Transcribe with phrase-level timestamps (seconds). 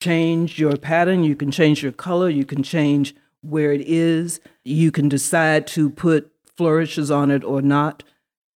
[0.00, 4.90] change your pattern, you can change your color, you can change where it is, you
[4.90, 8.02] can decide to put flourishes on it or not.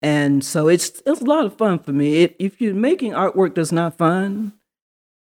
[0.03, 2.22] And so it's it's a lot of fun for me.
[2.25, 4.53] It, if you're making artwork that's not fun,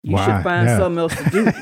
[0.04, 0.26] you Why?
[0.26, 0.78] should find Yeah.
[0.78, 1.52] something else to do.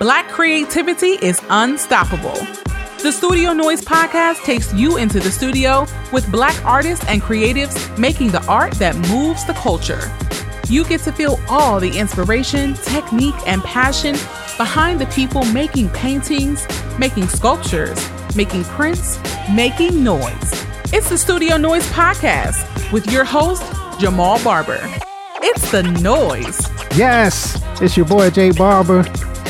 [0.00, 2.34] Black creativity is unstoppable.
[3.04, 8.30] The Studio Noise podcast takes you into the studio with black artists and creatives making
[8.30, 10.10] the art that moves the culture.
[10.70, 14.14] You get to feel all the inspiration, technique, and passion
[14.56, 16.66] behind the people making paintings,
[16.98, 17.98] making sculptures,
[18.34, 19.18] making prints,
[19.52, 20.64] making noise.
[20.90, 24.80] It's the Studio Noise podcast with your host, Jamal Barber.
[25.42, 26.58] It's the noise.
[26.96, 29.04] Yes, it's your boy Jay Barber.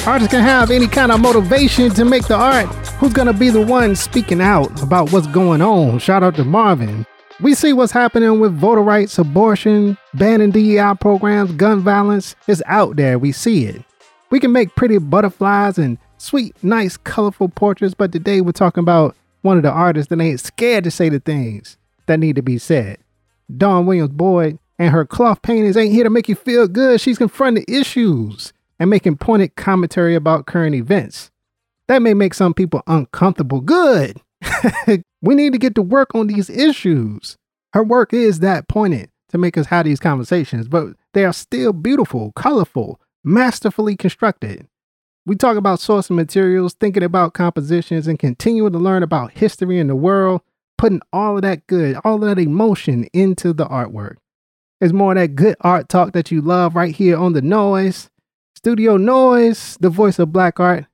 [0.07, 2.67] Artists can have any kind of motivation to make the art.
[2.99, 5.99] Who's gonna be the one speaking out about what's going on?
[5.99, 7.07] Shout out to Marvin.
[7.41, 12.37] We see what's happening with voter rights, abortion, banning DEI programs, gun violence.
[12.47, 13.19] It's out there.
[13.19, 13.83] We see it.
[14.31, 19.17] We can make pretty butterflies and sweet, nice, colorful portraits, but today we're talking about
[19.41, 22.59] one of the artists that ain't scared to say the things that need to be
[22.59, 22.99] said.
[23.57, 27.01] Dawn Williams Boyd and her cloth paintings ain't here to make you feel good.
[27.01, 31.31] She's confronting issues and making pointed commentary about current events.
[31.89, 33.61] That may make some people uncomfortable.
[33.61, 34.21] Good.
[35.23, 37.37] we need to get to work on these issues.
[37.73, 41.73] Her work is that pointed to make us have these conversations, but they are still
[41.73, 44.67] beautiful, colorful, masterfully constructed.
[45.27, 49.89] We talk about source materials, thinking about compositions, and continuing to learn about history and
[49.89, 50.43] the world,
[50.77, 54.17] putting all of that good, all of that emotion into the artwork.
[54.81, 58.11] There's more of that good art talk that you love right here on the Noise.
[58.65, 60.87] Studio Noise, the voice of black art.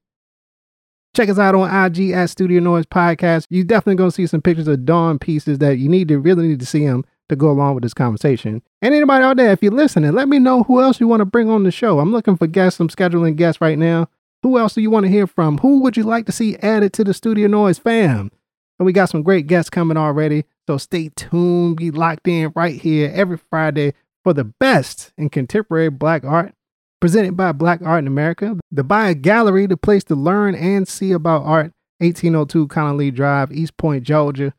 [1.15, 3.47] Check us out on IG at Studio Noise Podcast.
[3.49, 6.59] You definitely gonna see some pictures of Dawn pieces that you need to really need
[6.59, 8.61] to see them to go along with this conversation.
[8.83, 11.25] And anybody out there, if you're listening, let me know who else you want to
[11.25, 12.01] bring on the show.
[12.01, 12.81] I'm looking for guests.
[12.81, 14.09] I'm scheduling guests right now.
[14.43, 15.59] Who else do you want to hear from?
[15.59, 18.33] Who would you like to see added to the Studio Noise fam?
[18.81, 20.45] And we got some great guests coming already.
[20.67, 21.77] So stay tuned.
[21.77, 26.53] Be locked in right here every Friday for the best in contemporary black art.
[27.01, 28.59] Presented by Black Art in America.
[28.71, 31.73] The Buy Gallery, the place to learn and see about art.
[31.99, 34.53] 1802 Connally Drive, East Point, Georgia.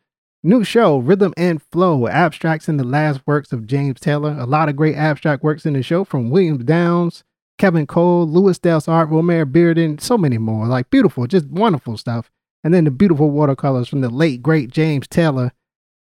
[0.44, 4.36] New show, Rhythm and Flow, abstracts in the last works of James Taylor.
[4.40, 7.24] A lot of great abstract works in the show from Williams Downs,
[7.60, 10.66] Kevin Cole, Louis Delsarte, Romare Bearden, so many more.
[10.66, 12.32] Like beautiful, just wonderful stuff.
[12.64, 15.52] And then the beautiful watercolors from the late, great James Taylor,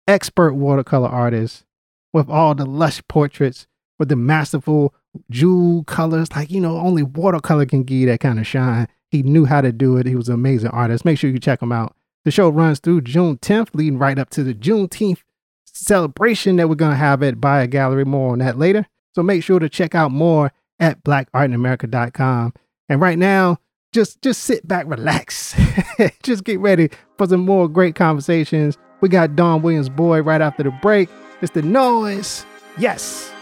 [0.07, 1.65] expert watercolor artist,
[2.13, 3.67] with all the lush portraits,
[3.99, 4.95] with the masterful
[5.31, 6.29] jewel colors.
[6.35, 8.89] Like, you know, only watercolor can give that kind of shine.
[9.11, 10.07] He knew how to do it.
[10.07, 11.05] He was an amazing artist.
[11.05, 11.95] Make sure you check him out.
[12.25, 15.21] The show runs through June 10th, leading right up to the Juneteenth
[15.65, 18.05] celebration that we're going to have at Buy a Gallery.
[18.05, 18.87] More on that later.
[19.13, 22.53] So make sure to check out more at blackartinamerica.com.
[22.89, 23.59] And right now,
[23.93, 25.55] just just sit back, relax.
[26.23, 28.77] just get ready for some more great conversations.
[29.01, 31.09] We got Dawn Williams Boyd right after the break.
[31.41, 32.45] It's the noise.
[32.77, 33.33] Yes.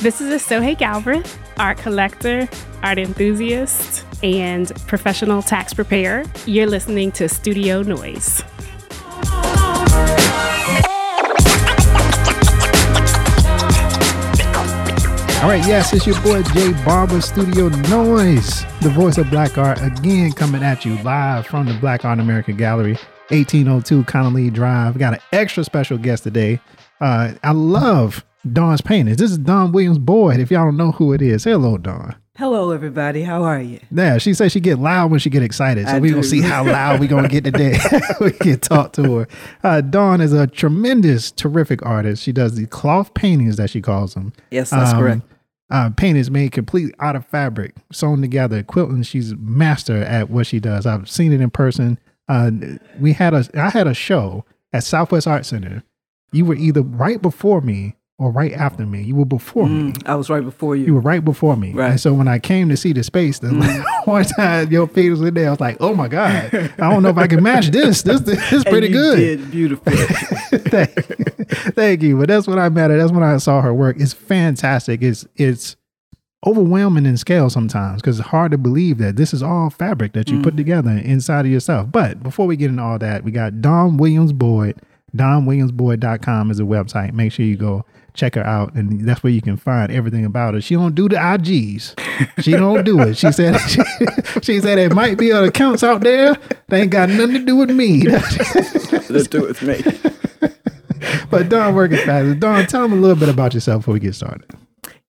[0.00, 2.48] This is Sohei Galbraith, art collector,
[2.84, 6.22] art enthusiast, and professional tax preparer.
[6.46, 8.44] You're listening to Studio Noise.
[15.42, 19.82] All right, yes, it's your boy Jay Barber Studio Noise, the voice of black art,
[19.82, 22.94] again coming at you live from the Black Art America Gallery,
[23.30, 24.96] 1802 Connally Drive.
[24.96, 26.60] Got an extra special guest today.
[27.00, 29.16] Uh, I love Dawn's paintings.
[29.18, 30.40] This is Dawn Williams Boyd.
[30.40, 32.14] If y'all don't know who it is, hello, Dawn.
[32.36, 33.22] Hello, everybody.
[33.24, 33.80] How are you?
[33.90, 35.88] Yeah, she says she get loud when she get excited.
[35.88, 37.76] So I we gonna see how loud we gonna get today.
[38.20, 39.28] we can talk to her.
[39.64, 42.22] Uh, Dawn is a tremendous, terrific artist.
[42.22, 44.32] She does the cloth paintings that she calls them.
[44.52, 45.22] Yes, that's Um, correct.
[45.70, 49.02] Uh, paintings made completely out of fabric, sewn together, quilting.
[49.02, 50.86] She's master at what she does.
[50.86, 51.98] I've seen it in person.
[52.28, 52.52] Uh,
[53.00, 55.82] we had a, I had a show at Southwest Art Center.
[56.30, 59.00] You were either right before me or right after me.
[59.02, 59.92] You were before me.
[59.92, 60.86] Mm, I was right before you.
[60.86, 61.72] You were right before me.
[61.72, 61.92] Right.
[61.92, 63.48] And so when I came to see the space, the
[64.04, 67.04] one time your feet was in there, I was like, oh my God, I don't
[67.04, 68.02] know if I can match this.
[68.02, 69.16] This, this is pretty you good.
[69.16, 69.92] Did beautiful.
[69.92, 70.90] thank,
[71.74, 72.18] thank you.
[72.18, 72.98] But that's when I met her.
[72.98, 73.96] That's when I saw her work.
[74.00, 75.00] It's fantastic.
[75.00, 75.76] It's it's
[76.46, 80.28] overwhelming in scale sometimes because it's hard to believe that this is all fabric that
[80.28, 81.90] you put together inside of yourself.
[81.90, 84.80] But before we get into all that, we got Dawn Williams Boyd.
[85.16, 87.12] DawnWilliamsBoyd.com is a website.
[87.14, 87.84] Make sure you go
[88.18, 90.60] check her out, and that's where you can find everything about her.
[90.60, 91.94] She don't do the IGs.
[92.42, 93.16] She don't do it.
[93.16, 93.80] She said she,
[94.42, 96.36] she said it might be other accounts out there.
[96.68, 98.02] They ain't got nothing to do with me.
[99.08, 100.50] Let's do it with me.
[101.30, 102.40] but Dawn working fast.
[102.40, 104.44] Dawn, tell them a little bit about yourself before we get started.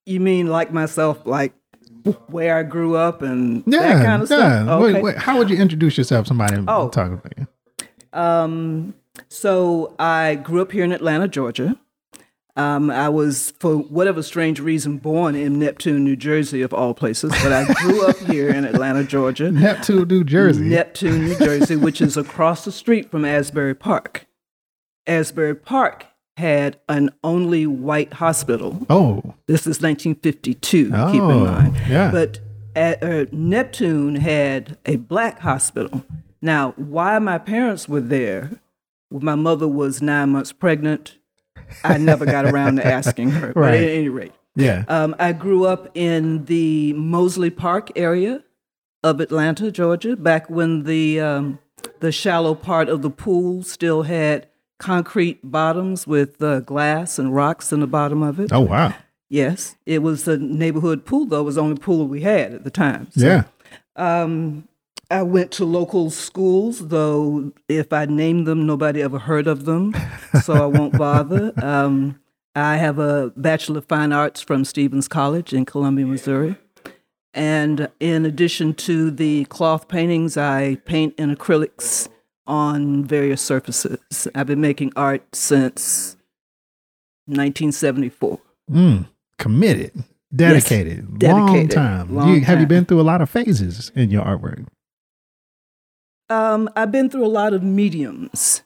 [0.06, 1.54] You mean like myself, like
[2.28, 4.64] where I grew up and Yeah, that kind of yeah.
[4.64, 4.82] stuff?
[4.82, 6.28] Wait, wait, how would you introduce yourself?
[6.28, 6.90] Somebody Oh.
[6.90, 7.48] talking about you.
[8.20, 8.94] Um,
[9.28, 11.76] so I grew up here in Atlanta, Georgia.
[12.60, 17.32] Um, I was, for whatever strange reason, born in Neptune, New Jersey, of all places,
[17.42, 19.50] but I grew up here in Atlanta, Georgia.
[19.52, 20.66] Neptune, New Jersey.
[20.66, 24.26] Neptune, New Jersey, which is across the street from Asbury Park.
[25.08, 28.86] Asbury Park had an only white hospital.
[28.90, 31.78] oh, This is 1952, keep Oh, in mind.
[31.88, 32.12] yeah.
[32.12, 32.40] But
[32.76, 36.04] at, uh, Neptune had a black hospital.
[36.42, 38.52] Now, why my parents were there,
[39.12, 41.18] my mother was nine months pregnant,
[41.84, 43.48] I never got around to asking her.
[43.54, 43.74] But Right.
[43.76, 44.84] at any rate, yeah.
[44.88, 48.44] um, I grew up in the Mozley Park area
[49.04, 51.60] of Atlanta, Georgia, back when the um,
[52.00, 54.48] the shallow part of the pool still had
[54.80, 58.52] concrete bottoms with uh, glass and rocks in the bottom of it.
[58.54, 58.94] oh, wow.
[59.30, 61.42] Yes, it was a neighborhood pool, though.
[61.42, 63.10] It was the only pool we had at the time.
[63.12, 63.44] So, yeah.
[63.96, 64.69] Um,
[65.12, 69.96] I went to local schools, though if I named them, nobody ever heard of them,
[70.44, 71.54] so I won't bother.
[71.64, 72.20] Um,
[72.56, 76.56] I have a Bachelor of Fine Arts from Stephens College in Columbia, Missouri.
[77.34, 82.10] And in addition to the cloth paintings, I paint in acrylics
[82.48, 84.28] on various surfaces.
[84.34, 86.18] I've been making art since
[87.28, 88.40] 1974.
[88.72, 89.08] Mm,
[89.38, 90.04] committed,
[90.36, 92.16] dedicated, long dedicated, time.
[92.16, 94.66] long you, Have you been through a lot of phases in your artwork?
[96.30, 98.62] Um, I've been through a lot of mediums.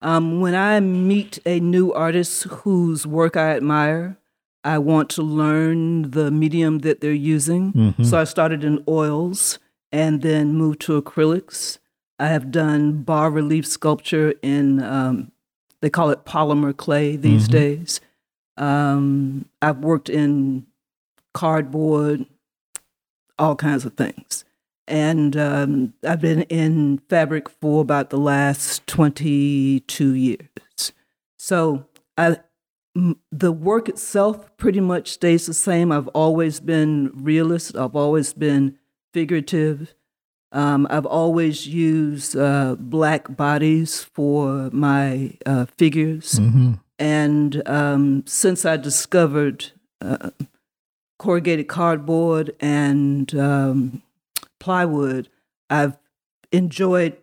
[0.00, 4.16] Um, when I meet a new artist whose work I admire,
[4.64, 7.72] I want to learn the medium that they're using.
[7.72, 8.04] Mhm.
[8.06, 9.58] So I started in oils
[9.92, 11.78] and then moved to acrylics.
[12.18, 15.32] I have done bas relief sculpture in, um,
[15.80, 17.52] they call it polymer clay these Mhm.
[17.52, 18.00] days.
[18.56, 20.66] Um, I've worked in
[21.34, 22.26] cardboard,
[23.38, 24.44] all kinds of things.
[24.88, 30.92] And um, I've been in fabric for about the last 22 years.
[31.38, 31.86] So
[32.18, 32.38] I,
[32.96, 35.92] m- the work itself pretty much stays the same.
[35.92, 38.78] I've always been realist, I've always been
[39.14, 39.94] figurative.
[40.50, 46.34] Um, I've always used uh, black bodies for my uh, figures.
[46.34, 46.80] Mhm.
[46.98, 50.30] And um, since I discovered uh,
[51.18, 54.02] corrugated cardboard and um,
[54.62, 55.28] plywood,
[55.68, 55.98] I've
[56.52, 57.16] enjoyed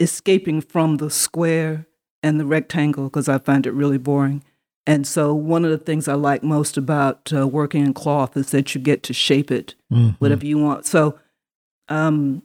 [0.00, 1.86] escaping from the square
[2.24, 4.42] and the rectangle because I find it really boring.
[4.84, 8.50] And so, one of the things I like most about uh, working in cloth is
[8.50, 10.16] that you get to shape it Mhm.
[10.18, 10.84] whatever you want.
[10.86, 11.18] So,
[11.88, 12.42] um,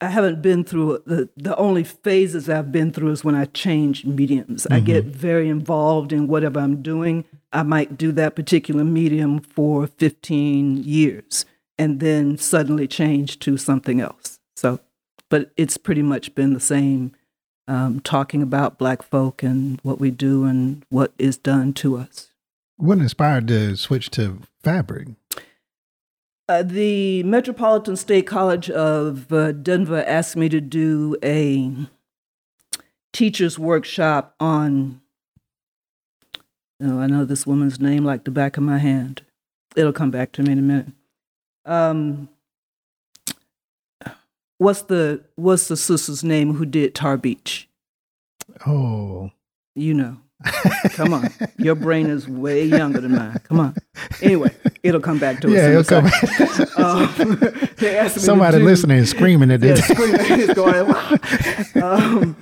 [0.00, 4.04] I haven't been through the the only phases I've been through is when I change
[4.04, 4.66] mediums.
[4.70, 7.24] I get very involved in whatever I'm doing.
[7.52, 11.44] I might do that particular medium for 15 years
[11.78, 14.38] and then suddenly change to something else.
[14.56, 14.80] So,
[15.28, 17.12] but it's pretty much been the same.
[17.66, 22.28] Um, talking about black folk and what we do and what is done to us.
[22.76, 25.08] What inspired to switch to fabric?
[26.46, 31.72] Uh, the Metropolitan State College of uh, Denver asked me to do a
[33.14, 35.00] teacher's workshop on.
[36.82, 39.22] Oh, I know this woman's name like the back of my hand.
[39.74, 40.88] It'll come back to me in a minute.
[41.66, 42.28] Um,
[44.58, 47.68] what's the what's the sister's name who did Tar Beach?
[48.66, 49.30] Oh,
[49.74, 50.16] You know.
[50.90, 53.40] Come on, your brain is way younger than mine.
[53.44, 53.74] Come on.
[54.20, 55.54] Anyway, it'll come back to us.
[55.54, 56.04] yeah, it'll come.
[56.76, 57.38] Um,
[57.78, 59.86] they asked me Somebody do- listening and screaming at Yeah, this.
[59.86, 60.46] screaming.
[60.54, 62.36] Going, um,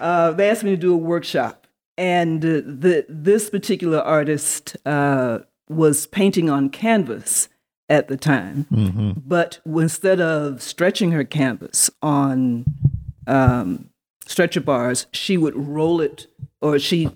[0.00, 5.40] uh, they asked me to do a workshop, and uh, the this particular artist uh,
[5.68, 7.48] was painting on canvas
[7.88, 12.64] at the time, hmm but instead of stretching her canvas on
[13.26, 13.90] um,
[14.26, 16.26] stretcher bars, she would roll it,
[16.60, 17.10] or she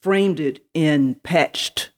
[0.00, 1.90] framed it in patched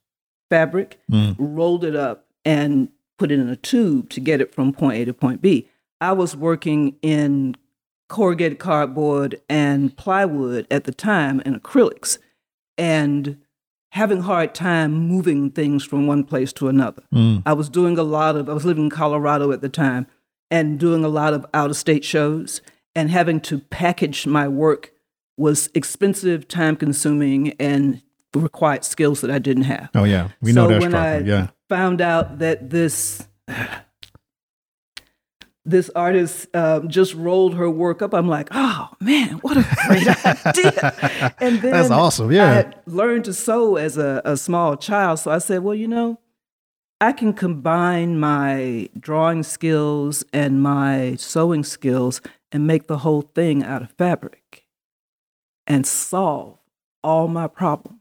[0.50, 1.00] fabric,
[1.38, 5.04] rolled it up, and put it in a tube to get it from point A
[5.04, 5.68] to point B.
[6.00, 7.56] I was working in
[8.08, 12.18] corrugated cardboard and plywood at the time and acrylics,
[12.78, 13.38] and
[13.96, 17.02] having a hard time moving things from one place to another.
[17.46, 20.06] I was doing a lot of, I was living in Colorado at the time
[20.50, 22.60] and doing a lot of out of state shows,
[22.94, 24.92] and having to package my work
[25.36, 28.00] was expensive, time consuming, and
[28.34, 29.88] required skills that I didn't have.
[29.94, 31.22] Oh yeah, we So know that when struggle.
[31.24, 31.46] I- yeah.
[31.68, 33.26] Found out that this
[35.66, 38.14] this artist um, just rolled her work up.
[38.14, 40.06] I'm like, oh man, what a great
[40.46, 41.34] idea!
[41.40, 42.44] And then That's awesome, yeah.
[42.44, 45.88] I had learned to sew as a, a small child, so I said, well, you
[45.88, 46.20] know,
[47.00, 53.62] I can combine my drawing skills and my sewing skills and make the whole thing
[53.62, 54.64] out of fabric
[55.66, 56.58] and solve
[57.02, 58.00] all my problems.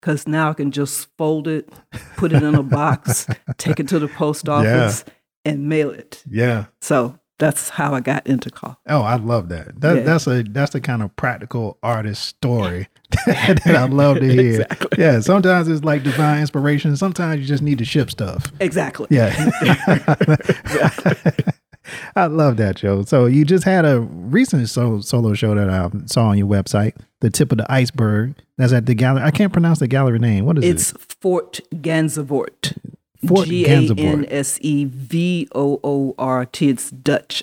[0.00, 1.68] Because now I can just fold it,
[2.16, 5.04] put it in a box, take it to the post office,
[5.44, 6.22] and mail it.
[6.30, 6.66] Yeah.
[6.80, 8.78] So that's how I got into call.
[8.86, 9.80] Oh, I love that.
[9.80, 10.02] That Yeah.
[10.04, 12.88] that's a that's the kind of practical artist story
[13.26, 14.62] that I love to hear.
[14.62, 15.02] Exactly.
[15.02, 16.96] Yeah, sometimes it's like divine inspiration.
[16.96, 18.46] Sometimes you just need to ship stuff.
[18.60, 19.06] Exactly.
[19.10, 19.32] Yeah.
[22.16, 23.02] I love that show.
[23.02, 26.94] So you just had a recent so, solo show that I saw on your website,
[27.20, 28.34] The Tip of the Iceberg.
[28.56, 29.22] That's at the gallery.
[29.24, 30.44] I can't pronounce the gallery name.
[30.44, 30.96] What is It's it?
[31.02, 32.76] It's Fort Gansevoort.
[33.26, 34.26] Fort G A N.
[34.28, 36.68] S E V O O R T.
[36.68, 37.42] It's Dutch.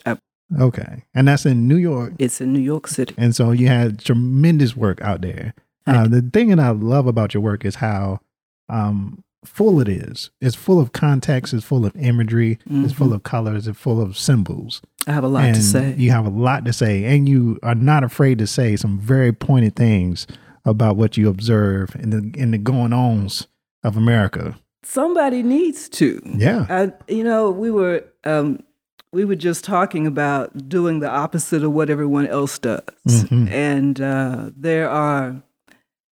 [0.59, 1.03] Okay.
[1.13, 2.13] And that's in New York.
[2.17, 3.13] It's in New York City.
[3.17, 5.53] And so you had tremendous work out there.
[5.85, 8.19] Uh, the thing that I love about your work is how
[8.67, 10.29] um, full it is.
[10.39, 11.53] It's full of context.
[11.53, 12.59] It's full of imagery.
[12.69, 13.67] It's full of colors.
[13.67, 14.81] It's full of symbols.
[15.07, 15.95] I have a lot and to say.
[15.97, 19.33] You have a lot to say, and you are not afraid to say some very
[19.33, 20.27] pointed things
[20.65, 23.47] about what you observe in the in the going ons
[23.83, 24.59] of America.
[24.83, 26.21] Somebody needs to.
[26.25, 26.65] Yeah.
[26.69, 28.63] I, you know, we were um,
[29.11, 33.49] we were just talking about doing the opposite of what everyone else does, Mhm.
[33.51, 35.41] and uh, there are,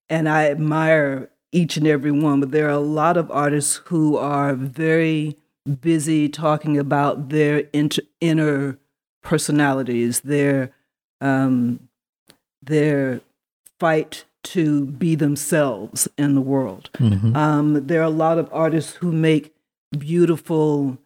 [0.10, 4.18] and I admire each and every one, but there are a lot of artists who
[4.18, 5.38] are very
[5.82, 8.78] busy talking about their inter- inner
[9.24, 10.72] personalities, their
[11.22, 11.88] um,
[12.62, 13.22] their
[13.80, 16.90] fight to be themselves in the world.
[16.98, 17.36] Mhm.
[17.36, 19.54] Um, there are a lot of artists who make
[19.98, 20.98] beautiful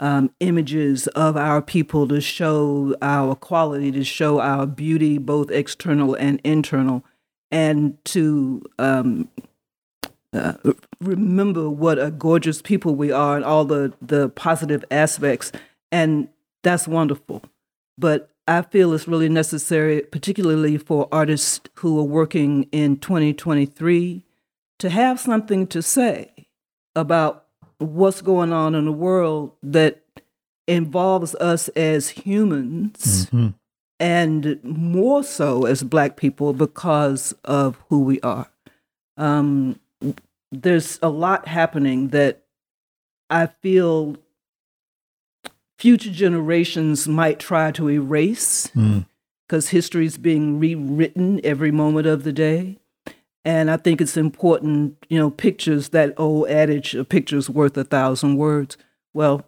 [0.00, 6.14] um, images of our people to show our quality, to show our beauty, both external
[6.14, 7.04] and internal,
[7.50, 9.28] and to um,
[10.32, 10.52] uh,
[11.00, 15.50] remember what a gorgeous people we are and all the, the positive aspects.
[15.90, 16.28] And
[16.62, 17.42] that's wonderful.
[17.96, 24.24] But I feel it's really necessary, particularly for artists who are working in 2023,
[24.78, 26.48] to have something to say
[26.96, 27.44] about
[27.78, 30.02] what's going on in the world that
[30.66, 33.54] involves us as humans Mhm.
[34.00, 38.48] and more so as black people because of who we are.
[39.18, 39.78] Um,
[40.50, 42.44] there's a lot happening that
[43.28, 44.16] I feel
[45.78, 49.06] future generations might try to erase Mm.
[49.46, 52.78] because history is being rewritten every moment of the day.
[53.44, 57.84] And I think it's important, you know, pictures, that old adage, a picture's worth a
[57.84, 58.76] thousand words.
[59.14, 59.46] Well,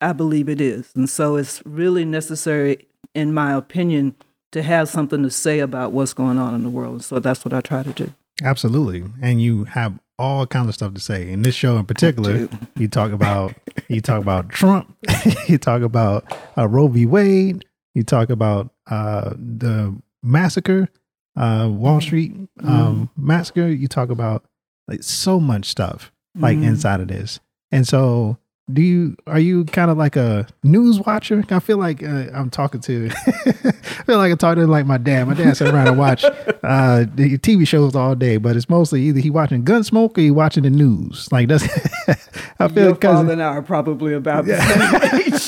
[0.00, 0.90] I believe it is.
[0.94, 4.14] And so it's really necessary, in my opinion,
[4.52, 7.02] to have something to say about what's going on in the world.
[7.02, 8.12] So that's what I try to do.
[8.42, 9.04] Absolutely.
[9.20, 11.30] And you have all kinds of stuff to say.
[11.30, 13.54] In this show in particular, you talk about
[13.88, 14.94] you talk about Trump,
[15.48, 16.24] you talk about
[16.56, 17.04] uh, Roe v.
[17.06, 17.64] Wade,
[17.94, 20.88] you talk about uh, the massacre,
[21.36, 23.68] uh, Wall Street um, massacre.
[23.68, 24.44] You talk about
[24.88, 26.64] like so much stuff like Mhm.
[26.66, 27.40] inside of this.
[27.70, 28.38] And so,
[28.72, 31.44] do you are you kind of like a news watcher?
[31.50, 33.10] I feel like uh, I'm talking to.
[33.26, 35.28] I feel like I'm talking to like my dad.
[35.28, 39.02] My dad sat around and watch uh, the TV shows all day, but it's mostly
[39.02, 41.30] either he watching Gunsmoke or he watching the news.
[41.32, 41.64] Like that's.
[42.58, 44.60] I feel Your because father and I are probably about the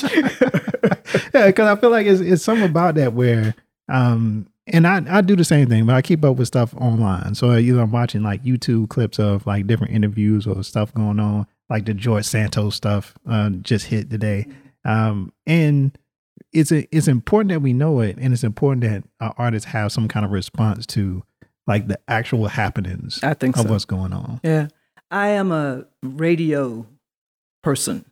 [0.02, 0.12] same
[1.24, 1.24] age.
[1.34, 3.54] yeah, because I feel like it's it's something about that where
[3.88, 7.34] um and I I do the same thing, but I keep up with stuff online.
[7.34, 11.46] So either I'm watching like YouTube clips of like different interviews or stuff going on,
[11.70, 14.46] like the George Santos stuff uh, just hit today.
[14.84, 15.96] Um and
[16.52, 19.90] it's a, it's important that we know it and it's important that our artists have
[19.92, 21.22] some kind of response to
[21.66, 23.70] like the actual happenings I think of so.
[23.70, 24.40] what's going on.
[24.44, 24.68] Yeah.
[25.10, 26.86] I am a radio
[27.62, 28.04] person,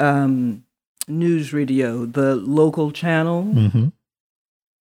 [0.00, 0.64] um,
[1.08, 3.88] news radio, the local channel, Mm-hmm.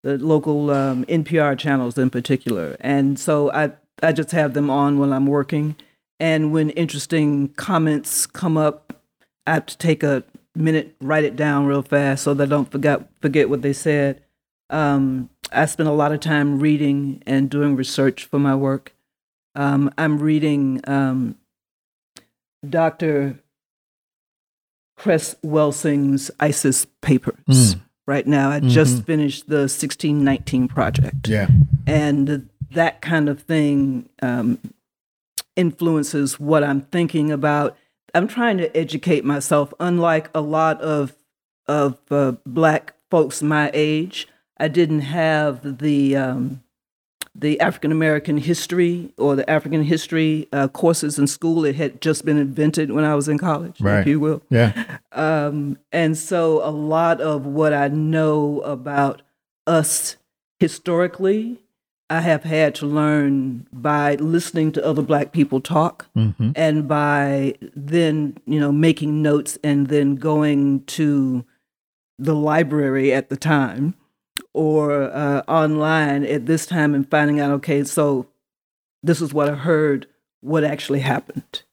[0.03, 2.75] the local um, NPR channels in particular.
[2.79, 3.72] And so I,
[4.03, 5.75] I just have them on when I'm working.
[6.19, 8.93] And when interesting comments come up,
[9.45, 10.24] I have to take a
[10.55, 14.24] minute, write it down real fast so that I don't forget, forget what they said.
[14.69, 18.93] Um, I spend a lot of time reading and doing research for my work.
[19.55, 21.36] Um, I'm reading um,
[22.67, 23.39] Dr.
[24.97, 27.36] Cress Welsing's ISIS papers
[27.75, 27.81] Mm.
[28.07, 28.50] right now.
[28.50, 31.27] I just finished the 1619 project.
[31.27, 31.47] Yeah.
[31.86, 34.59] And that kind of thing um,
[35.58, 37.76] influences what I'm thinking about.
[38.14, 39.74] I'm trying to educate myself.
[39.80, 41.18] Unlike a lot of
[41.68, 46.64] of uh, black folks my age, I didn't have the um,
[47.36, 51.66] the African American history or the African history uh, courses in school.
[51.66, 54.00] It had just been invented when I was in college, Right.
[54.00, 54.42] if you will.
[54.50, 54.98] Yeah.
[55.12, 59.22] Um, and so a lot of what I know about
[59.68, 60.16] us
[60.60, 61.60] historically,
[62.10, 66.52] I have had to learn by listening to other black people talk Mm-hmm.
[66.56, 71.46] and by then, you know, making notes and then going to
[72.18, 73.96] the library at the time
[74.54, 78.28] or uh, online at this time and finding out, okay, so
[79.04, 80.08] this is what I heard,
[80.42, 81.64] what actually happened.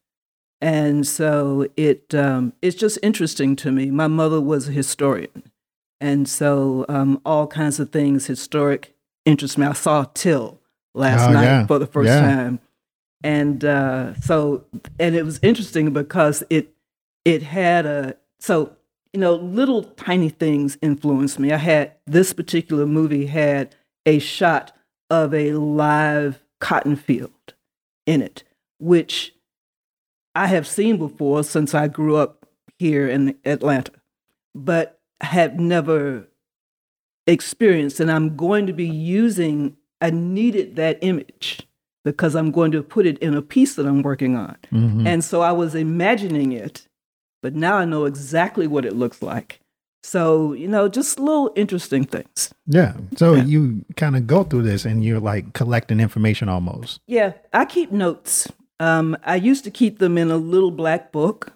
[0.60, 3.90] And so it um, it's just interesting to me.
[3.90, 5.50] My mother was a historian,
[6.00, 8.93] and so um, all kinds of things historic
[9.24, 9.66] interest me.
[9.66, 10.60] I saw Till
[10.94, 11.66] last Oh, night yeah.
[11.66, 12.20] for the first Yeah.
[12.20, 12.60] time,
[13.22, 14.64] and uh, so
[14.98, 16.74] and it was interesting because it
[17.24, 18.76] it had a so
[19.12, 21.52] you know little tiny things influenced me.
[21.52, 23.74] I had this particular movie had
[24.06, 24.72] a shot
[25.10, 27.54] of a live cotton field
[28.06, 28.42] in it,
[28.78, 29.34] which
[30.34, 32.46] I have seen before since I grew up
[32.78, 33.92] here in Atlanta,
[34.54, 36.26] but have never
[37.26, 38.00] experienced.
[38.00, 41.66] And I'm going to be using, I needed that image
[42.04, 44.56] because I'm going to put it in a piece that I'm working on.
[44.72, 45.06] Mhm.
[45.06, 46.86] And so I was imagining it,
[47.42, 49.60] but now I know exactly what it looks like.
[50.02, 52.52] So, you know, just little interesting things.
[52.66, 52.92] Yeah.
[53.16, 53.44] So Yeah.
[53.44, 57.00] you kind of go through this and you're like collecting information almost.
[57.06, 58.46] Yeah, I keep notes.
[58.80, 61.52] Um, I used to keep them in a little black book.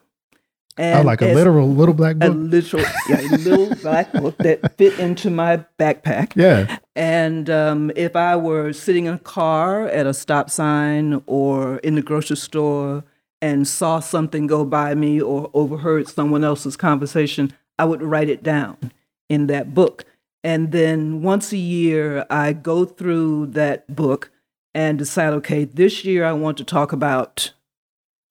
[0.79, 2.31] Oh, like a literal little black book.
[2.31, 6.33] a literal, yeah, a little black book that fit into my backpack.
[6.37, 6.79] yeah.
[6.95, 11.95] And um, if I were sitting in a car at a stop sign or in
[11.95, 13.05] the grocery store
[13.41, 18.43] and saw something go by me or overheard someone else's conversation, I would write it
[18.43, 18.93] down
[19.29, 20.05] in that book.
[20.43, 24.31] And then once a year, I go through that book
[24.75, 27.53] and decide, okay, this year I want to talk about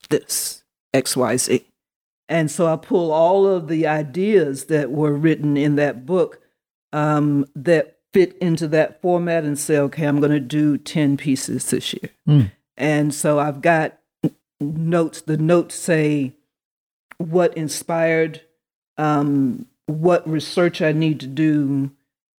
[0.09, 1.65] this, XYZ.
[2.29, 6.41] And so I pull all of the ideas that were written in that book
[6.91, 11.69] um, that fit into that format and say, okay, I'm going to do 10 pieces
[11.69, 12.09] this year.
[12.27, 12.51] Mm.
[12.75, 13.97] And so I've got
[14.59, 15.21] notes.
[15.21, 16.33] The notes say
[17.17, 18.41] what inspired,
[18.97, 21.91] um, what research I need to do,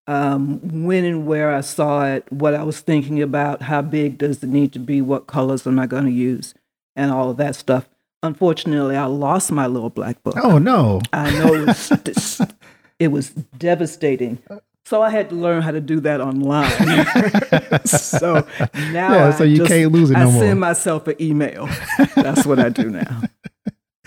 [0.08, 4.44] um, when and where I saw it, what I was thinking about, how big does
[4.44, 6.54] it need to be, what colors am I going to use,
[6.96, 7.90] and all of that stuff.
[8.24, 10.36] Unfortunately, I lost my little black book.
[10.44, 11.02] Oh no.
[11.14, 12.42] I know it was,
[13.00, 14.40] it was devastating.
[14.86, 16.70] So I had to learn how to do that online.
[17.86, 18.48] so
[18.92, 20.42] now, Yeah, so I you just- can't lose it I no more.
[20.42, 21.68] send myself an email.
[22.16, 23.22] That's what I do now.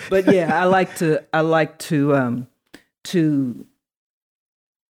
[0.08, 1.22] But yeah, I like to.
[1.34, 2.46] I like to um,
[3.04, 3.66] to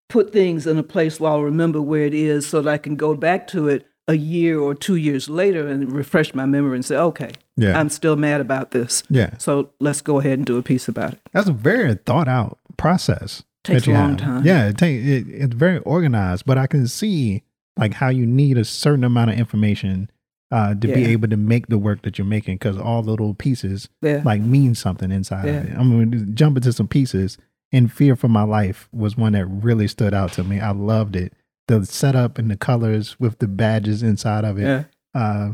[0.09, 2.97] put things in a place where I'll remember where it is, so that I can
[2.97, 6.85] go back to it a year or two years later and refresh my memory and
[6.85, 7.79] say, okay, Yeah.
[7.79, 9.03] I'm still mad about this.
[9.09, 9.37] yeah.
[9.39, 11.21] So let's go ahead and do a piece about it.
[11.33, 13.43] That's a very thought out process.
[13.63, 14.19] Takes a long have.
[14.19, 14.45] time.
[14.47, 17.43] Yeah, it take it, it's very organized, but I can see
[17.79, 20.11] like how you need a certain amount of information
[20.53, 23.33] uh, to be able to make the work that you're making because all the little
[23.35, 24.21] pieces Yeah.
[24.25, 25.73] like mean something inside of it.
[25.77, 27.39] I'm going to jump into some pieces.
[27.73, 30.61] And Fear for My Life was one that really stood out to me.
[30.61, 31.33] I loved it.
[31.69, 34.63] The setup and the colors with the badges inside of it.
[34.63, 34.85] yeah.
[35.15, 35.53] Uh,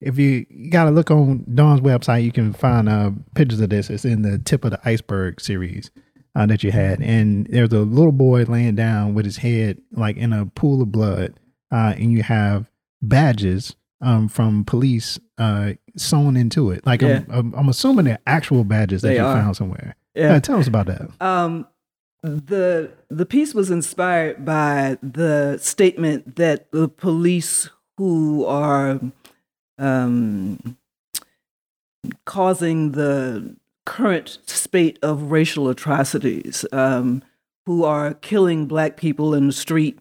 [0.00, 3.70] if you, you got to look on Dawn's website, you can find uh, pictures of
[3.70, 3.88] this.
[3.88, 5.92] It's in the Tip of the Iceberg series
[6.34, 7.00] uh, that you had.
[7.00, 10.90] And there's a little boy laying down with his head like in a pool of
[10.90, 11.34] blood.
[11.70, 12.68] Uh, and you have
[13.00, 16.84] badges um, from police uh, sewn into it.
[16.84, 17.22] Like Yeah.
[17.28, 19.36] I'm, I'm, I'm assuming they're actual badges that They you are.
[19.36, 19.94] found somewhere.
[20.14, 20.34] Yeah.
[20.34, 21.08] Uh, tell us about that.
[21.24, 21.66] Um,
[22.22, 29.00] the the piece was inspired by the statement that the police who are
[29.78, 30.76] um,
[32.24, 37.22] causing the current spate of racial atrocities, um,
[37.66, 39.98] who are killing black people in the street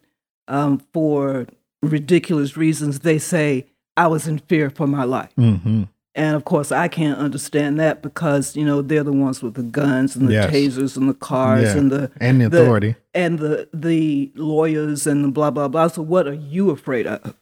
[0.48, 1.48] um, for
[1.82, 3.66] ridiculous reasons, they say,
[3.98, 5.32] I was in fear for my life.
[5.36, 9.54] hmm And of course, I can't understand that because you know they're the ones with
[9.54, 10.52] the guns and the Yes.
[10.54, 11.78] tasers and the cars Yeah.
[11.78, 12.96] and the And the authority.
[13.14, 15.88] and the the lawyers and the blah blah blah.
[15.88, 17.36] So what are you afraid of?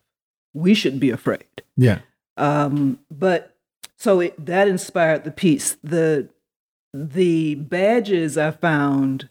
[0.54, 1.46] We should be afraid.
[1.78, 2.00] yeah.
[2.38, 3.56] Um, but
[3.98, 5.78] so it, that inspired the piece.
[5.84, 6.30] The
[6.94, 9.30] the badges I found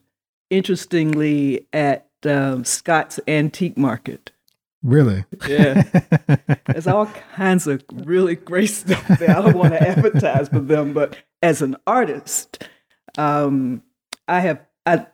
[0.50, 4.30] interestingly at um, Scott's Antique Market
[4.82, 5.24] Really?
[5.48, 5.82] Yeah.
[6.66, 9.36] There's all kinds of really great stuff there.
[9.36, 12.62] I don't want to advertise for them, but as an artist,
[13.16, 13.82] um,
[14.28, 15.06] I have I,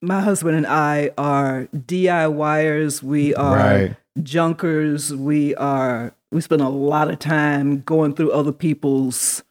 [0.00, 3.02] my husband and I are DIYers.
[3.02, 3.96] We are Right.
[4.22, 5.14] junkers.
[5.14, 9.42] We are we spend a lot of time going through other people's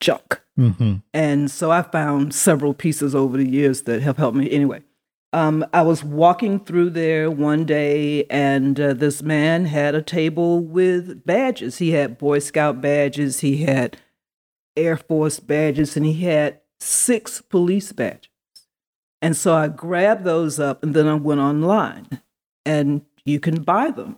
[0.00, 0.40] junk.
[0.56, 4.50] hmm And so I found several pieces over the years that have helped me.
[4.50, 4.82] Anyway,
[5.34, 10.60] um, I was walking through there one day, and uh, this man had a table
[10.60, 11.78] with badges.
[11.78, 13.96] He had Boy Scout badges, he had
[14.76, 18.30] Air Force badges, and he had six police badges.
[19.20, 22.20] And so I grabbed those up, and then I went online,
[22.64, 24.16] and you can buy them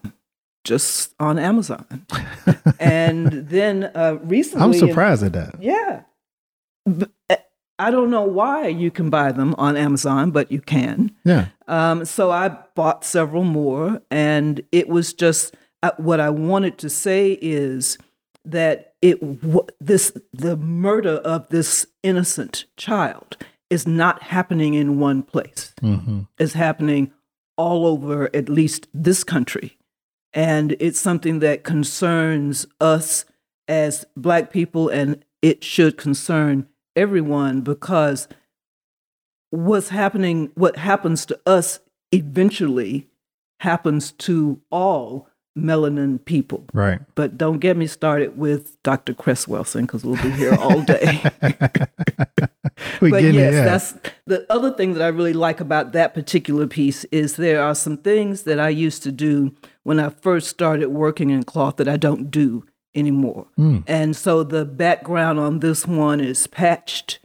[0.65, 2.07] just on Amazon.
[2.79, 5.63] and then uh, recently, I'm surprised at that.
[5.63, 6.03] yeah.
[7.79, 11.11] I don't know why you can buy them on Amazon, but you can.
[11.25, 11.49] Yeah.
[11.69, 16.89] Um, so I bought several more, and it was just uh, what I wanted to
[16.89, 17.99] say is
[18.45, 23.37] that it w- this the murder of this innocent child
[23.69, 25.75] is not happening in one place.
[25.81, 27.13] hmm It's happening
[27.57, 29.77] all over at least this country,
[30.33, 33.25] and it's something that concerns us
[33.69, 38.27] as Black people, and it should concern everyone because
[39.51, 41.81] what's happening, what happens to us
[42.13, 43.09] eventually
[43.61, 46.65] happens to all melanin people.
[46.73, 47.01] Right.
[47.15, 49.15] But don't get me started with Dr.
[49.15, 51.23] Chris Cresswellson because we'll be here all day.
[53.01, 53.55] but yes,
[53.95, 57.75] that's the other thing that I really like about that particular piece is there are
[57.75, 61.89] some things that I used to do when I first started working in cloth that
[61.89, 62.65] I don't do
[62.97, 63.47] anymore.
[63.59, 63.85] Mm.
[63.87, 67.19] And so the background on this one is patched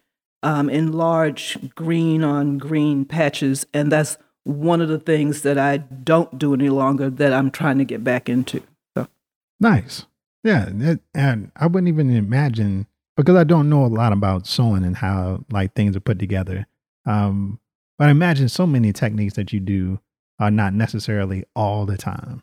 [0.43, 5.77] um, in large green on green patches, and that's one of the things that I
[5.77, 8.61] don't do any longer that I'm trying to get back into.
[8.97, 9.07] So
[9.59, 10.05] Nice.
[10.43, 14.83] Yeah, that, and I wouldn't even imagine because I don't know a lot about sewing
[14.83, 16.65] and how like things are put together.
[17.05, 17.59] Um,
[17.99, 19.99] but I imagine so many techniques that you do
[20.39, 22.41] are not necessarily all the time.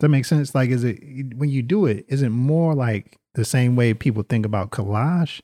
[0.00, 0.54] That makes sense?
[0.54, 0.98] Like, is it
[1.36, 2.06] when you do it?
[2.08, 5.40] Is it more like the same way people think about collage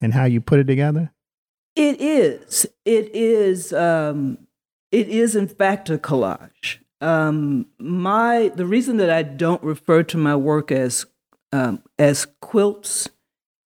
[0.00, 1.12] and how you put it together?
[1.76, 2.66] It is.
[2.84, 3.72] It is.
[3.72, 4.38] Um,
[4.90, 6.78] it is in fact a collage.
[7.00, 11.06] Um, my the reason that I don't refer to my work as
[11.52, 13.08] um, as quilts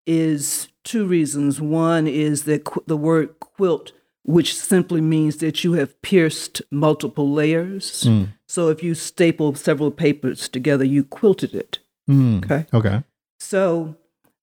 [0.06, 1.62] is two reasons.
[1.62, 7.32] One is that qu- the word quilt, which simply means that you have pierced multiple
[7.32, 8.04] layers.
[8.04, 8.30] Mm.
[8.48, 11.80] So if you staple several papers together, you quilted it.
[12.10, 12.46] Mm.
[12.46, 12.66] Okay.
[12.74, 13.04] Okay.
[13.40, 13.96] So,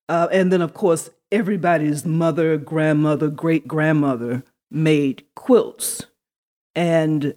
[0.09, 6.07] uh, and then of course, everybody's mother, grandmother, great grandmother made quilts.
[6.75, 7.35] And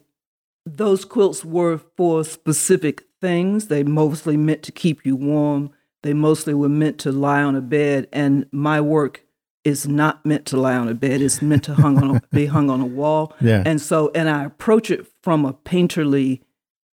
[0.65, 3.67] those quilts were for specific things.
[3.67, 5.71] They mostly meant to keep you warm,
[6.03, 8.07] they mostly were meant to lie on a bed.
[8.11, 9.23] And my work
[9.63, 12.47] is not meant to lie on a bed, it's meant to hung on a, be
[12.47, 13.33] hung on a wall.
[13.41, 13.63] Yeah.
[13.65, 16.41] And so, and I approach it from a painterly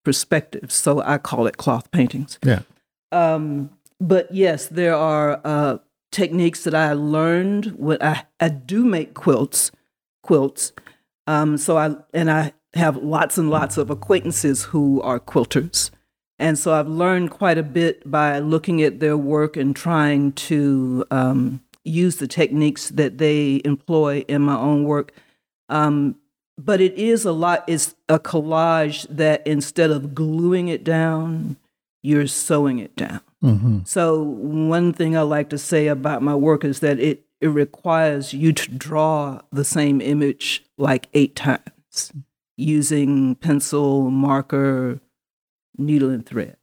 [0.03, 0.71] perspective.
[0.71, 2.37] So I call it cloth paintings.
[2.43, 2.61] Yeah.
[3.11, 5.77] Um, but yes, there are uh,
[6.11, 9.71] techniques that I learned when I, I do make quilts,
[10.21, 10.73] quilts.
[11.27, 15.89] Um, so I and I have lots and lots of acquaintances who are quilters,
[16.37, 21.05] and so I've learned quite a bit by looking at their work and trying to
[21.11, 25.13] um, use the techniques that they employ in my own work.
[25.69, 26.15] Um,
[26.57, 27.63] but it is a lot.
[27.67, 31.57] It's a collage that instead of gluing it down,
[32.03, 33.21] you're sewing it down.
[33.43, 33.79] Mm-hmm.
[33.85, 38.33] So one thing I like to say about my work is that it it requires
[38.33, 42.13] you to draw the same image like eight times
[42.55, 45.01] using pencil, marker,
[45.77, 46.55] needle and thread,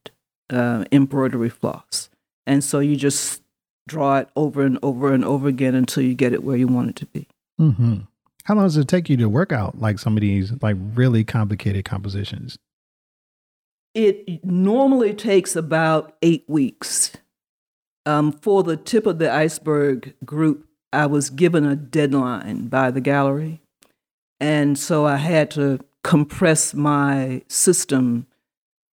[0.49, 2.09] uh, embroidery floss,
[2.47, 3.43] and so you just
[3.91, 6.91] draw it over and over and over again until you get it where you want
[6.91, 7.27] it to be.
[7.61, 7.99] Mm-hmm.
[8.45, 11.25] How long does it take you to work out like some of these like really
[11.25, 12.57] complicated compositions?
[13.95, 17.13] It normally takes about eight weeks.
[18.07, 23.01] Um, for the tip of the iceberg group, I was given a deadline by the
[23.01, 23.61] gallery.
[24.39, 28.27] And so I had to compress my system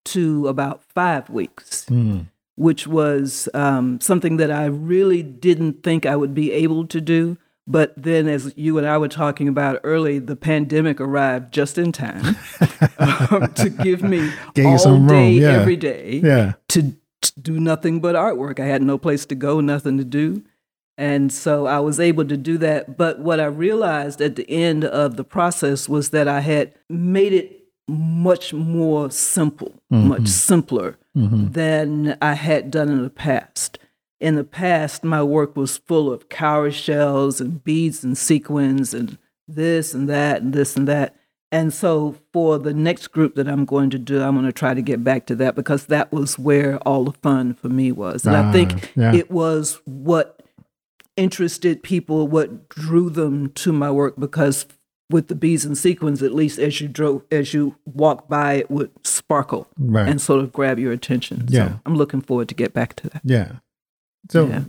[0.06, 2.28] to about five weeks, Mm.
[2.58, 7.38] Which was um, something that I really didn't think I would be able to do.
[7.70, 11.92] But then, as you and I were talking about early, the pandemic arrived just in
[11.92, 12.36] time
[12.98, 15.50] um, to give me Gave all some day, yeah.
[15.50, 16.54] every day Yeah.
[16.70, 18.60] to, to do nothing but artwork.
[18.60, 20.44] I had no place to go, nothing to do.
[20.98, 22.98] And so I was able to do that.
[22.98, 27.34] But what I realized at the end of the process was that I had made
[27.34, 31.52] it much more simple, much simpler Mm-hmm.
[31.54, 33.80] than I had done in the past.
[34.20, 39.18] In the past, my work was full of cowrie shells and beads and sequins and
[39.48, 41.16] this and that and this and that.
[41.52, 44.74] And so for the next group that I'm going to do, I'm going to try
[44.74, 48.26] to get back to that because that was where all the fun for me was.
[48.26, 49.14] And I Ah, think yeah.
[49.16, 50.44] it was what
[51.16, 54.66] interested people, what drew them to my work because
[55.10, 58.70] with the beads and sequins, at least as you drove, as you walk by, it
[58.72, 60.08] would sparkle Right.
[60.08, 61.46] and sort of grab your attention.
[61.48, 61.68] Yeah.
[61.70, 63.22] So I'm looking forward to get back to that.
[63.24, 63.54] Yeah.
[64.30, 64.64] So Yeah.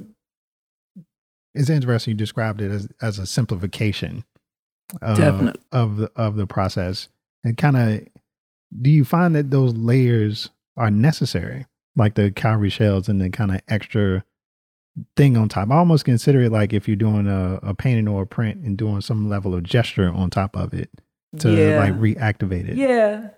[1.55, 4.25] it's interesting you described it as, as a simplification
[5.03, 5.61] uh, Definitely.
[5.73, 7.09] of the of the process.
[7.45, 8.07] And kind of
[8.81, 11.67] do you find that those layers are necessary?
[11.97, 14.25] Like the cowrie shells and the kind of extra
[15.17, 15.71] thing on top.
[15.71, 18.77] I almost consider it like if you're doing a, a painting or a print and
[18.77, 20.91] doing some level of gesture on top of it
[21.39, 21.79] to yeah.
[21.79, 22.77] like reactivate it.
[22.77, 23.31] Yeah,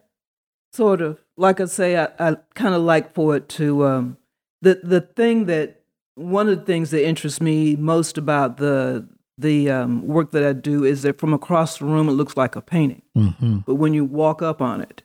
[0.73, 1.19] sort of.
[1.37, 4.17] Like I say, I, I kind of like for it to um,
[4.63, 5.83] the the thing that
[6.15, 10.53] one of the things that interests me most about the the um, work that I
[10.53, 13.95] do is that from across the room it looks like a painting, hmm but when
[13.95, 15.03] you walk up on it,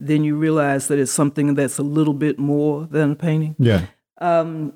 [0.00, 3.56] then you realize that it's something that's a little bit more than a painting.
[3.58, 3.86] Yeah.
[4.20, 4.74] Um,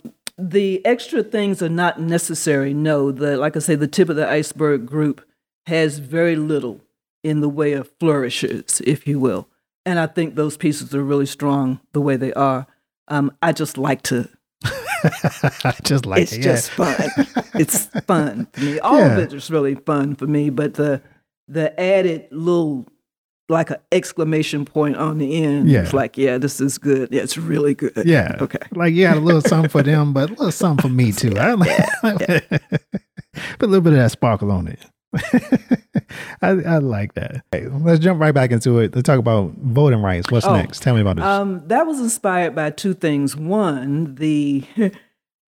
[0.50, 2.74] the extra things are not necessary.
[2.74, 5.24] No, the like I say, the tip of the iceberg group
[5.66, 6.80] has very little
[7.22, 9.48] in the way of flourishes, if you will.
[9.86, 12.66] And I think those pieces are really strong the way they are.
[13.08, 14.28] Um, I just like to.
[14.64, 16.40] I just like it's it.
[16.42, 16.94] just yeah.
[17.08, 17.26] fun.
[17.54, 18.78] It's fun for me.
[18.80, 19.12] All Yeah.
[19.12, 20.48] of it is really fun for me.
[20.50, 21.02] But the
[21.48, 22.86] the added little
[23.52, 25.68] like an exclamation point on the end.
[25.70, 25.82] Yeah.
[25.82, 27.10] It's like, yeah, this is good.
[27.12, 27.92] Yeah, it's really good.
[28.04, 28.36] Yeah.
[28.40, 28.58] Okay.
[28.72, 31.34] Like you had a little something for them, but a little something for me too.
[31.38, 34.80] I like put a little bit of that sparkle on it.
[36.42, 37.44] I, I like that.
[37.52, 38.94] Hey, let's jump right back into it.
[38.94, 40.30] Let's talk about voting rights.
[40.30, 40.82] What's Oh, next?
[40.82, 41.24] Tell me about this.
[41.24, 43.36] Um, that was inspired by two things.
[43.36, 44.64] One, the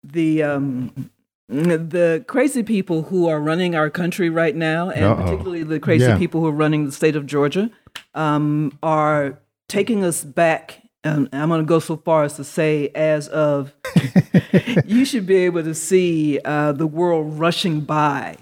[0.05, 1.11] the um,
[1.49, 5.23] the crazy people who are running our country right now, and Uh-oh.
[5.23, 6.19] particularly the crazy Yeah.
[6.19, 7.71] people who are running the state of Georgia,
[8.15, 10.81] um, are taking us back.
[11.03, 13.75] And I'm going to go so far as to say, as of
[14.87, 18.37] you should be able to see uh, the world rushing by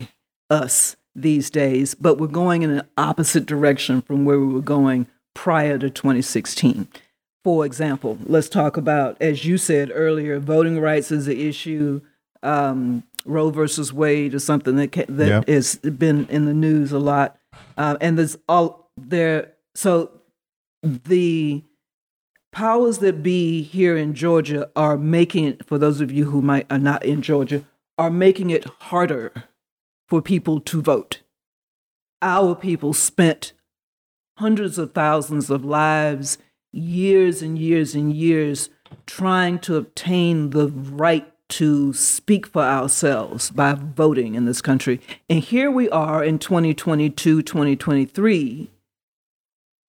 [0.49, 5.07] us these days, but we're going in an opposite direction from where we were going
[5.35, 6.87] prior to 2016.
[7.45, 12.01] For example, let's talk about, as you said earlier, voting rights is an issue.
[12.43, 15.55] Um, Roe versus Wade is something that ca- that Yeah.
[15.55, 17.39] has been in the news a lot,
[17.77, 19.53] uh, and there's all there.
[19.75, 20.11] So
[20.83, 21.63] the
[22.53, 26.67] powers that be here in Georgia are making it, for those of you who might
[26.71, 27.65] are not in Georgia,
[27.97, 29.33] are making it harder
[30.09, 31.21] for people to vote.
[32.21, 33.53] Our people spent
[34.39, 36.39] hundreds of thousands of lives,
[36.73, 38.69] years and years and years
[39.07, 45.01] trying to obtain the right to speak for ourselves by voting in this country.
[45.31, 48.71] And here we are in 2022, 2023,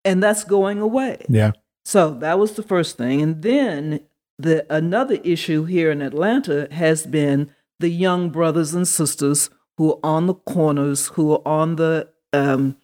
[0.06, 1.26] and that's going away.
[1.30, 1.52] yeah.
[1.86, 3.22] So that was the first thing.
[3.22, 4.00] And then
[4.40, 10.00] the another issue here in Atlanta has been the young brothers and sisters who are
[10.02, 12.78] on the corners, who are on the um,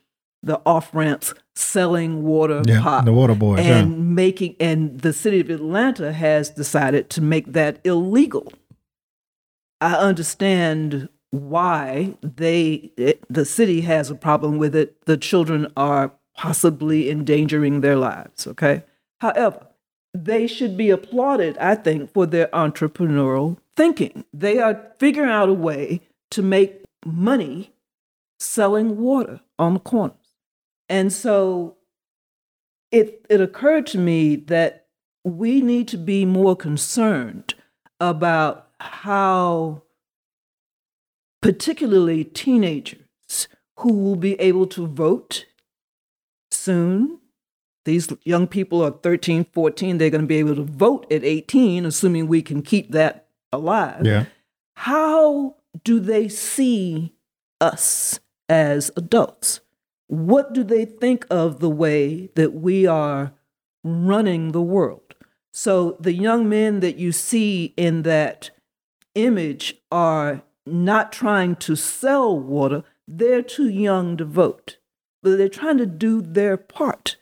[0.44, 2.82] the off ramps selling water Yeah.
[2.82, 3.60] pop The water boys.
[3.60, 3.98] and yeah.
[4.02, 8.52] making and the city of Atlanta has decided to make that illegal.
[9.82, 15.06] I understand why they it, the city has a problem with it.
[15.06, 18.84] The children are possibly endangering their lives, okay?
[19.22, 19.68] However,
[20.14, 24.26] they should be applauded, I think, for their entrepreneurial thinking.
[24.34, 27.74] They are figuring out a way to make money
[28.40, 30.16] selling water on the corners.
[30.88, 31.76] And so
[32.92, 34.88] it it occurred to me that
[35.24, 37.54] we need to be more concerned
[38.00, 39.84] about how
[41.42, 45.46] particularly teenagers who will be able to vote
[46.52, 47.20] soon
[47.86, 51.86] these young people are 13 14 they're going to be able to vote at 18
[51.86, 54.26] assuming we can keep that alive Yeah.
[54.76, 57.14] how do they see
[57.62, 59.60] us as adults?
[60.08, 63.34] What do they think of the way that we are
[63.84, 65.14] running the world?
[65.54, 68.50] So the young men that you see in that
[69.26, 74.78] image are not trying to sell water, they're too young to vote.
[75.22, 77.18] But they're trying to do their part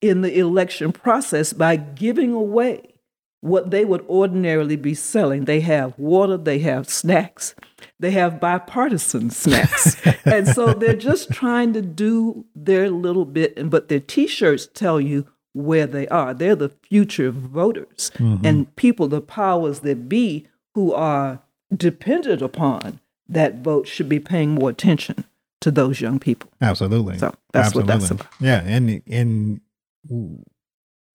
[0.00, 2.94] in the election process by giving away
[3.40, 5.44] what they would ordinarily be selling.
[5.44, 7.54] They have water, they have snacks,
[7.98, 9.96] they have bipartisan snacks.
[10.24, 15.00] and so they're just trying to do their little bit, and but their t-shirts tell
[15.00, 16.34] you where they are.
[16.34, 18.44] They're the future voters mm-hmm.
[18.44, 20.46] and people, the powers that be
[20.80, 21.40] who are
[21.76, 25.24] dependent upon that vote should be paying more attention
[25.60, 26.50] to those young people.
[26.62, 27.18] Absolutely.
[27.18, 28.26] So that's what that's about.
[28.40, 29.60] Yeah, and and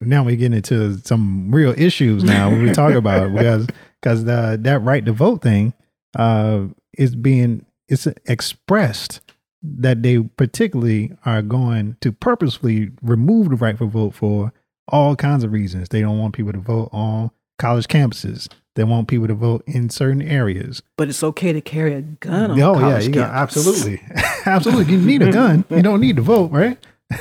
[0.02, 3.68] now we get into some real issues now when we talk about it because
[4.02, 5.74] because the that right to vote thing
[6.16, 9.22] uh is being it's expressed
[9.64, 14.54] that they particularly are going to purposefully remove the right for vote for
[14.90, 15.90] all kinds of reasons.
[15.90, 18.48] They don't want people to vote on college campuses.
[18.76, 20.82] They want people to vote in certain areas.
[20.98, 24.02] But it's okay to carry a gun on Oh yeah, college yeah, absolutely,
[24.46, 24.94] absolutely.
[24.94, 25.64] You need a gun.
[25.70, 26.78] You don't need to vote, right?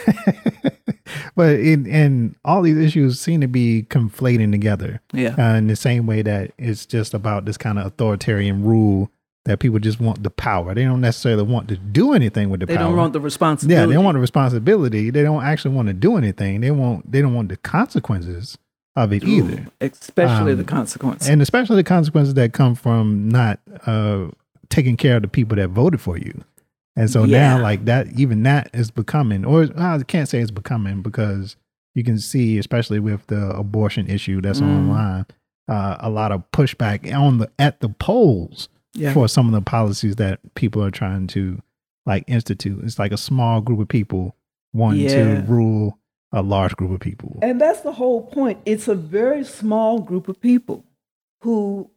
[1.37, 5.01] but in and all these issues seem to be conflating together.
[5.13, 5.35] Yeah.
[5.39, 9.11] Uh, in the same way that it's just about this kind of authoritarian rule
[9.45, 10.75] that people just want the power.
[10.75, 12.85] They don't necessarily want to do anything with the They power.
[12.85, 13.81] They don't want the responsibility.
[13.81, 15.11] yeah, they want the responsibility.
[15.11, 16.63] They don't actually want to do anything.
[16.63, 18.57] They want they don't want the consequences
[18.97, 19.67] of it either.
[19.81, 21.29] especially Um, the consequences.
[21.29, 24.27] And especially the consequences that come from not uh,
[24.69, 26.43] taking care of the people that voted for you.
[26.97, 27.57] And so Yeah.
[27.57, 31.57] now, like that, even that is becoming, or I can't say it's becoming because
[31.97, 34.69] you can see, especially with the abortion issue that's Mm.
[34.69, 35.27] online,
[35.69, 39.13] uh, a lot of pushback on the at the polls yeah.
[39.13, 41.61] for some of the policies that people are trying to
[42.07, 42.81] like institute.
[42.85, 44.37] It's like a small group of people
[44.73, 45.41] wanting Yeah.
[45.41, 45.99] to rule
[46.35, 47.39] a large group of people.
[47.41, 48.59] And that's the whole point.
[48.67, 50.85] It's a very small group of people
[51.43, 51.91] who,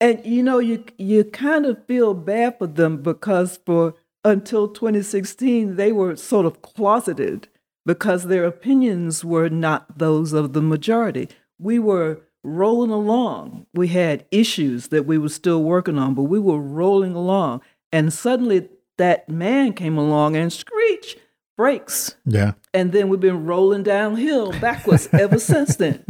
[0.00, 5.76] and you know, you you kind of feel bad for them because for until 2016
[5.76, 7.48] they were sort of closeted
[7.84, 11.28] because their opinions were not those of the majority.
[11.58, 13.66] We were rolling along.
[13.74, 18.12] We had issues that we were still working on, but we were rolling along, and
[18.12, 21.16] suddenly that man came along and screech
[21.60, 22.52] brakes Yeah.
[22.72, 26.04] and then we've been rolling downhill backwards ever since then.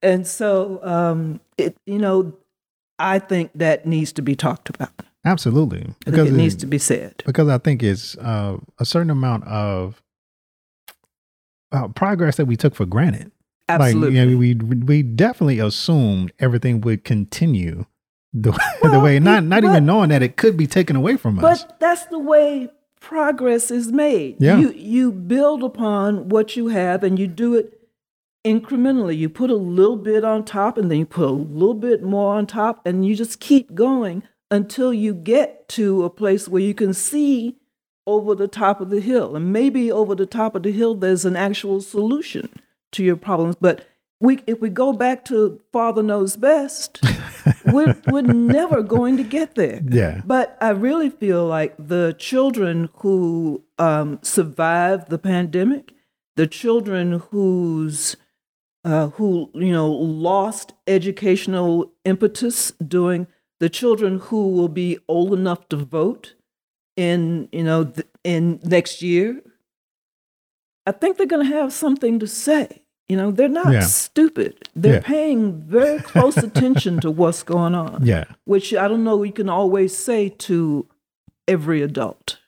[0.00, 2.32] And so, um, it you know,
[2.98, 4.90] I think that needs to be talked about.
[5.26, 5.94] Absolutely.
[6.06, 7.22] because think it needs to be said.
[7.26, 10.02] because I think it's uh, a certain amount of
[11.70, 13.30] uh, progress that we took for granted.
[13.68, 14.18] Absolutely.
[14.18, 17.84] Like, you know, we we definitely assumed everything would continue
[18.32, 21.38] the, the way, not not but- even knowing that it could be taken away from
[21.38, 21.64] us.
[21.64, 22.70] but that's the way
[23.02, 24.36] progress is made.
[24.38, 24.58] Yeah.
[24.58, 27.80] You you build upon what you have and you do it
[28.46, 29.18] incrementally.
[29.18, 32.36] You put a little bit on top and then you put a little bit more
[32.36, 36.74] on top and you just keep going until you get to a place where you
[36.74, 37.56] can see
[38.06, 39.34] over the top of the hill.
[39.34, 42.50] And maybe over the top of the hill there's an actual solution
[42.92, 43.86] to your problems, but
[44.22, 47.00] we, if we go back to Father Knows Best,
[47.66, 49.82] we're, we're never going to get there.
[49.86, 50.22] Yeah.
[50.24, 55.92] But I really feel like the children who um, survived the pandemic,
[56.36, 58.16] the children whose
[58.84, 63.26] uh, who you know lost educational impetus doing
[63.60, 66.34] the children who will be old enough to vote
[66.96, 69.40] in you know th- in next year
[70.84, 73.86] i think they're going to have something to say you know they're not Yeah.
[74.04, 75.12] stupid they're Yeah.
[75.14, 75.40] paying
[75.76, 79.92] very close attention to what's going on yeah, which I don't know you can always
[80.08, 80.86] say to
[81.54, 82.38] every adult.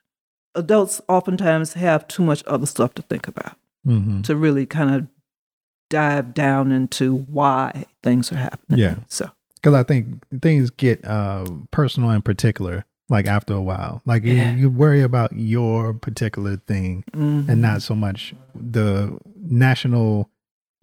[0.54, 5.00] Adults oftentimes have too much other stuff to think about hmm to really kind of
[5.90, 7.06] dive down into
[7.38, 8.78] why things are happening.
[8.78, 8.96] Yeah.
[9.08, 9.24] So
[9.56, 10.06] because I think
[10.40, 12.84] things get uh, personal in particular.
[13.10, 14.54] Like after a while, like you, Yeah.
[14.56, 17.46] you worry about your particular thing mhm.
[17.50, 20.30] and not so much the national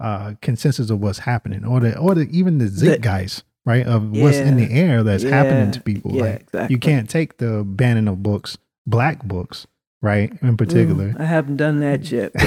[0.01, 4.37] uh, consensus of what's happening, or the or the even the zeitgeist, right, of what's
[4.37, 6.15] in the air that's happening to people.
[6.15, 6.73] Yeah, like exactly.
[6.73, 9.67] you can't take the banning of books, black books,
[10.01, 11.09] right, in particular.
[11.09, 12.33] Mm, I haven't done that yet.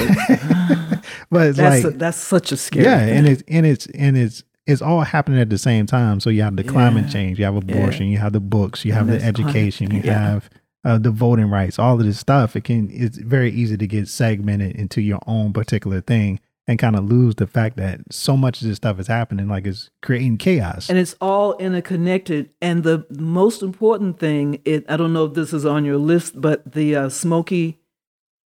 [0.67, 2.85] But but it's that's like a, that's such a scary.
[2.85, 3.17] yeah, thing.
[3.17, 6.19] and it's and it's and it's it's all happening at the same time.
[6.19, 9.07] So you have the climate change, you have abortion, you have the books, you have
[9.07, 10.19] And the there's climate education, you yeah.
[10.19, 10.49] have
[10.83, 12.55] uh, the voting rights, all of this stuff.
[12.55, 16.95] It can it's very easy to get segmented into your own particular thing and kind
[16.95, 20.37] of lose the fact that so much of this stuff is happening, like it's creating
[20.37, 20.89] chaos.
[20.89, 22.49] and it's all interconnected.
[22.61, 26.39] And the most important thing, it I don't know if this is on your list,
[26.41, 27.79] but the uh, smoky,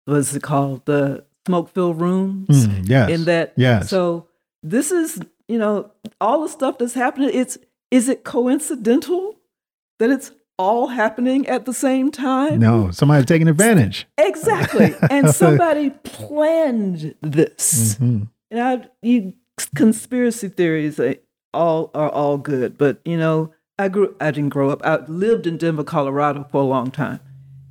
[0.06, 0.86] what's it called?
[0.86, 2.48] The smoke-filled rooms.
[2.68, 3.10] Mm, yes.
[3.10, 3.90] in that Yes.
[3.90, 4.28] so
[4.62, 7.58] this is you know all the stuff that's happening it's
[7.90, 9.36] is it coincidental
[9.98, 14.06] that it's all happening at the same time no, somebody's taking advantage.
[14.18, 18.28] exactly and somebody planned this Mhm.
[18.52, 19.34] and I, you
[19.76, 21.16] conspiracy theories are
[21.54, 24.14] all are all good but you know I grew.
[24.20, 24.86] I didn't grow up.
[24.86, 27.22] I lived in Denver, Colorado, for a long time,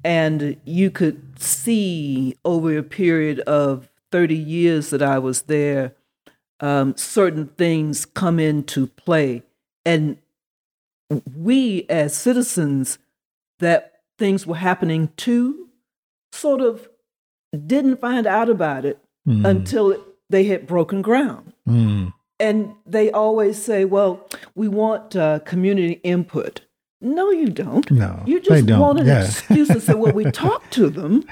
[0.02, 5.92] and you could see over a period of thirty years that I was there,
[6.60, 9.42] um, certain things come into play,
[9.84, 10.16] and
[11.36, 12.98] we as citizens
[13.60, 15.68] that things were happening to
[16.32, 16.88] sort of
[17.66, 19.46] didn't find out about it Mm.
[19.46, 20.00] until it,
[20.30, 21.52] they had broken ground.
[21.68, 22.14] Mm.
[22.40, 26.62] And they always say, well, we want uh, community input.
[27.02, 27.90] No, you don't.
[27.90, 28.80] No, You just don't.
[28.80, 29.24] want an Yeah.
[29.26, 31.24] excuse to say, well, we talked to them.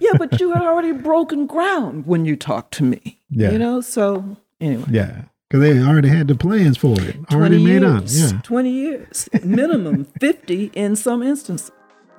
[0.00, 3.18] yeah, but you had already broken ground when you talked to me.
[3.30, 3.50] Yeah.
[3.50, 4.84] You know, so anyway.
[4.90, 5.22] Yeah.
[5.50, 8.04] Because they already had the plans for it, already 20 made up.
[8.06, 8.38] Yeah.
[8.42, 11.70] 20 years, minimum 50 in some instances.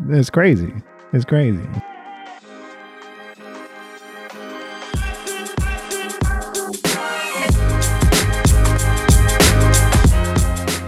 [0.10, 0.74] It's crazy.
[1.14, 1.62] It's crazy.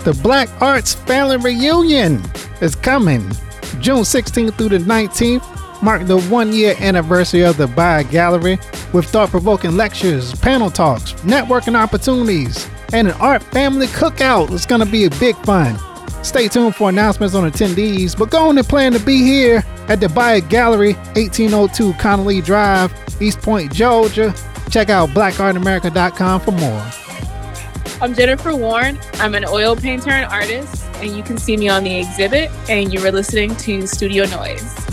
[0.03, 2.23] The Black Arts Family Reunion
[2.59, 3.21] is coming
[3.79, 5.60] June 16th through the 19th.
[5.81, 8.59] Mark the one year anniversary of the Bio Gallery
[8.93, 14.51] with thought provoking lectures, panel talks, networking opportunities, and an art family cookout.
[14.51, 15.79] It's going to be a big fun.
[16.23, 19.99] Stay tuned for announcements on attendees, but go on and plan to be here at
[19.99, 24.33] the Bio Gallery, 1802 Connally Drive, East Point, Georgia.
[24.69, 26.85] Check out blackartamerica.com for more.
[28.01, 28.99] I'm Jennifer Warren.
[29.15, 32.51] I'm an oil painter and artist, and you can see me on the exhibit.
[32.69, 34.90] And you were listening to Studio Noize.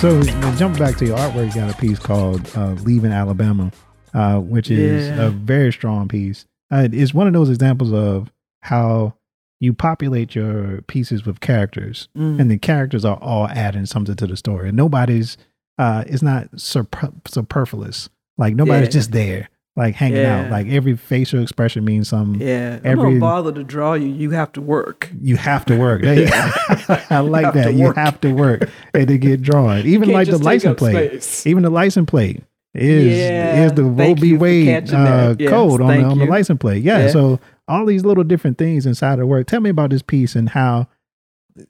[0.00, 3.72] So to jump back to your artwork, you got a piece called uh, "Leaving Alabama,"
[4.14, 5.26] uh, which is Yeah.
[5.26, 6.46] a very strong piece.
[6.70, 8.30] Uh, it's one of those examples of
[8.60, 9.14] how
[9.58, 12.38] you populate your pieces with characters, Mm.
[12.40, 14.68] and the characters are all adding something to the story.
[14.68, 15.36] And nobody's,
[15.78, 18.08] uh, it's not super, superfluous.
[18.36, 19.00] Like nobody's Yeah.
[19.00, 20.50] just there, like hanging out.
[20.50, 22.46] Like every facial expression means something.
[22.46, 22.80] Yeah.
[22.84, 24.08] I Every- don't bother to draw you.
[24.08, 25.08] You have to work.
[25.22, 26.02] You have to work.
[26.04, 27.74] I like have that.
[27.74, 27.96] You work.
[27.96, 29.86] have to work and to get drawn.
[29.86, 31.22] Even like the license plate.
[31.22, 31.46] space.
[31.46, 32.42] Even the license plate
[32.74, 34.36] is Yeah, is the Roe v.
[34.36, 35.36] Wade uh.
[35.38, 36.82] Yes, code on on the license plate.
[36.82, 37.08] Yeah, Yeah.
[37.10, 39.46] So all these little different things inside of work.
[39.46, 40.88] Tell me about this piece and how.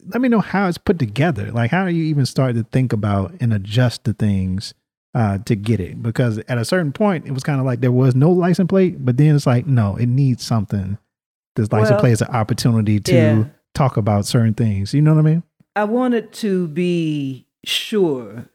[0.06, 1.50] Let me know how it's put together.
[1.52, 4.72] Like how do you even start to think about and adjust the things
[5.18, 6.02] uh, to get it?
[6.02, 9.04] Because at a certain point, it was kind of like there was no license plate,
[9.04, 10.96] but then it's like no, it needs something.
[11.56, 13.44] This license Well, plate is an opportunity to yeah.
[13.74, 14.94] talk about certain things.
[14.94, 15.42] You know what I mean?
[15.74, 18.46] I wanted to be sure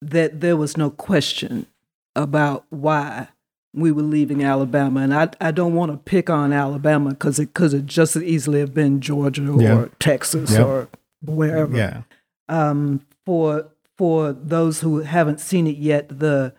[0.00, 1.66] that there was no question
[2.14, 3.28] about why
[3.74, 5.00] we were leaving Alabama.
[5.00, 8.22] And I, I don't want to pick on Alabama because it could have just as
[8.22, 9.86] easily have been Georgia or Yeah.
[9.98, 10.88] Texas or
[11.24, 11.76] wherever.
[11.76, 12.02] Yeah.
[12.48, 13.68] um, for
[13.98, 16.54] for those who haven't seen it yet, the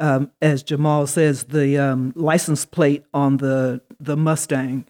[0.00, 4.86] um, as Jamal says, the um, license plate on the the Mustang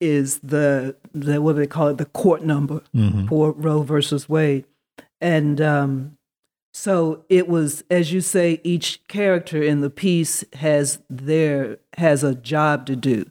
[0.00, 3.28] is the the what do they call it the court number Mhm.
[3.28, 4.64] for Roe versus Wade,
[5.20, 6.16] and um,
[6.72, 12.34] so it was as you say, each character in the piece has their has a
[12.34, 13.26] job to do,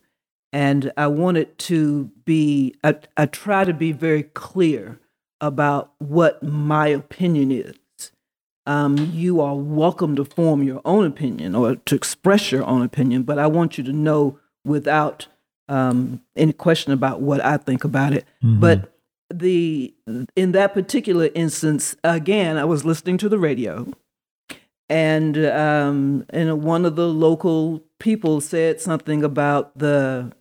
[0.52, 5.00] and I wanted to be I, I try to be very clear
[5.40, 7.76] about what my opinion is.
[8.66, 13.24] Um, you are welcome to form your own opinion or to express your own opinion,
[13.24, 15.28] but I want you to know without
[15.68, 18.26] um, any question about what I think about it.
[18.59, 18.93] But
[19.34, 19.93] the
[20.36, 23.91] in that particular instance, again, I was listening to the radio,
[24.89, 30.34] and um, and one of the local people said something about the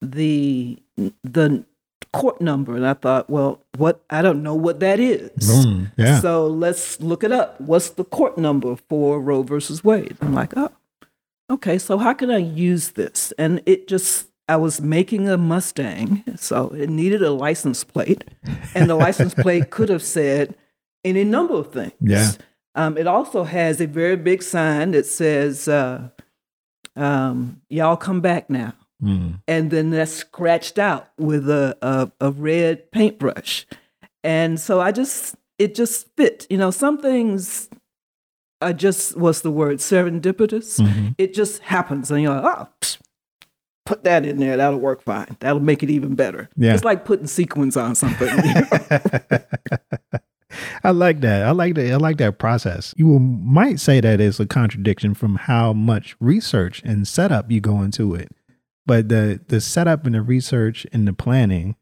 [0.00, 0.78] the
[1.22, 1.64] the
[2.12, 5.30] court number, and I thought, well, what I don't know what that is.
[5.46, 5.92] Boom.
[5.96, 6.20] Yeah.
[6.20, 7.60] So let's look it up.
[7.60, 10.16] What's the court number for Roe versus Wade?
[10.20, 10.72] I'm like, oh,
[11.50, 11.78] okay.
[11.78, 13.32] So how can I use this?
[13.38, 18.24] And it just, I was making a Mustang, so it needed a license plate,
[18.74, 20.54] and the license plate could have said
[21.04, 21.92] any number of things.
[22.00, 22.32] Yeah.
[22.74, 26.10] Um, it also has a very big sign that says, uh,
[26.94, 29.40] um, "Y'all come back now." Mm.
[29.46, 33.66] and then that's scratched out with a, a, a red paintbrush.
[34.24, 36.46] And so I just, it just fit.
[36.48, 37.68] You know, some things
[38.62, 40.80] are just, what's the word, serendipitous.
[40.80, 41.14] Mhm.
[41.18, 42.10] It just happens.
[42.10, 42.96] And you're like, oh, psh,
[43.84, 44.56] put that in there.
[44.56, 45.36] That'll work fine.
[45.40, 46.48] That'll make it even better.
[46.56, 46.72] Yeah.
[46.72, 48.28] It's like putting sequins on something.
[48.28, 49.38] you know?
[50.84, 51.42] I like that.
[51.44, 51.92] I like that.
[51.92, 52.94] I like that process.
[52.96, 57.60] You will- might say that is a contradiction from how much research and setup you
[57.60, 58.30] go into it,
[58.86, 61.76] but the the setup and the research and the planning,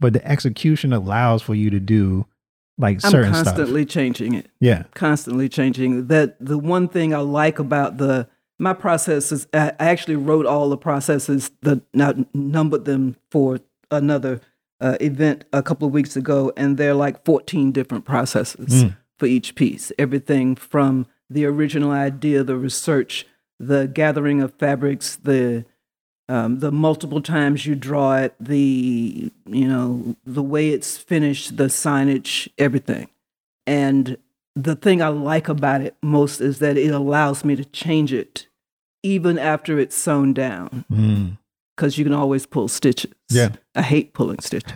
[0.00, 2.26] but the execution allows for you to do
[2.78, 3.92] like I'm certain constantly stuff.
[3.94, 4.48] changing it.
[4.60, 4.84] Yeah.
[4.94, 6.08] constantly changing.
[6.08, 8.28] That the one thing I like about the
[8.58, 9.46] my processes.
[9.52, 14.40] I I actually wrote all the processes, the now numbered them for another
[14.80, 18.84] uh, event a couple of weeks ago, and they're like 14 different processes
[19.18, 19.90] for each piece.
[19.98, 23.26] Everything from the original idea, the research,
[23.58, 25.64] the gathering of fabrics, the
[26.28, 31.64] um, the multiple times you draw it, the you know the way it's finished, the
[31.64, 33.08] signage, everything.
[33.66, 34.18] And
[34.54, 38.46] the thing I like about it most is that it allows me to change it
[39.02, 41.38] even after it's sewn down Mm.
[41.76, 43.12] because you can always pull stitches.
[43.30, 43.50] Yeah.
[43.74, 44.72] I hate pulling stitches,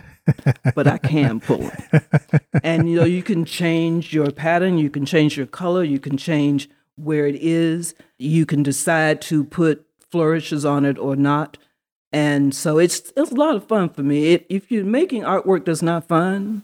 [0.75, 2.01] but I can pull them.
[2.63, 6.15] And you know, you can change your pattern, you can change your color, you can
[6.15, 11.57] change where it is, you can decide to put flourishes on it or not.
[12.13, 14.33] And so it's it's a lot of fun for me.
[14.33, 16.63] If, if you're making artwork that's not fun,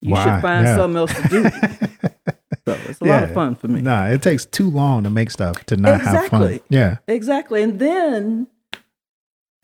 [0.00, 0.24] you Why?
[0.24, 0.76] should find Yeah.
[0.76, 1.42] something else to do.
[2.66, 3.80] so it's a lot of fun for me.
[3.80, 6.58] Nah, it takes too long to make stuff to not have Exactly.
[6.58, 6.66] fun.
[6.68, 6.96] Yeah.
[7.08, 7.62] Exactly.
[7.62, 8.46] And then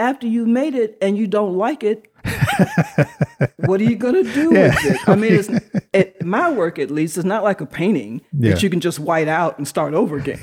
[0.00, 2.08] after you made it and you don't like it,
[3.66, 4.74] what are you going to do Yeah.
[4.74, 5.08] with it?
[5.08, 5.48] I mean, it's,
[5.92, 8.50] it, my work at least is not like a painting Yeah.
[8.54, 10.40] that you can just white out and start over again.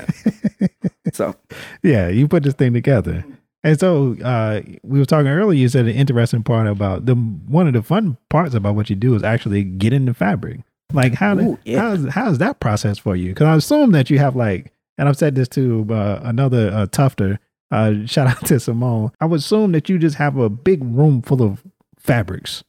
[1.12, 1.34] so,
[1.82, 3.24] yeah, you put this thing together.
[3.64, 5.58] And so uh, we were talking earlier.
[5.58, 8.96] You said an interesting part about the one of the fun parts about what you
[8.96, 10.60] do is actually get the fabric.
[10.92, 11.80] Like how Ooh, yeah.
[11.80, 13.30] how's how's that process for you?
[13.30, 16.86] Because I assume that you have like, and I've said this to uh, another uh,
[16.86, 17.38] tufter.
[17.70, 19.12] Uh, shout out to Simone.
[19.20, 21.62] I would assume that you just have a big room full of
[21.98, 22.64] fabrics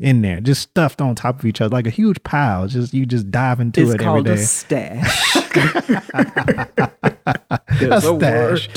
[0.00, 2.66] in there, just stuffed on top of each other, like a huge pile.
[2.66, 4.32] Just you just dive into it's it every called day.
[4.32, 5.36] a stash.
[7.80, 8.68] A stash.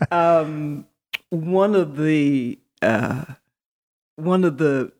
[0.10, 0.86] um,
[1.30, 3.24] one of the uh,
[4.16, 4.92] one of the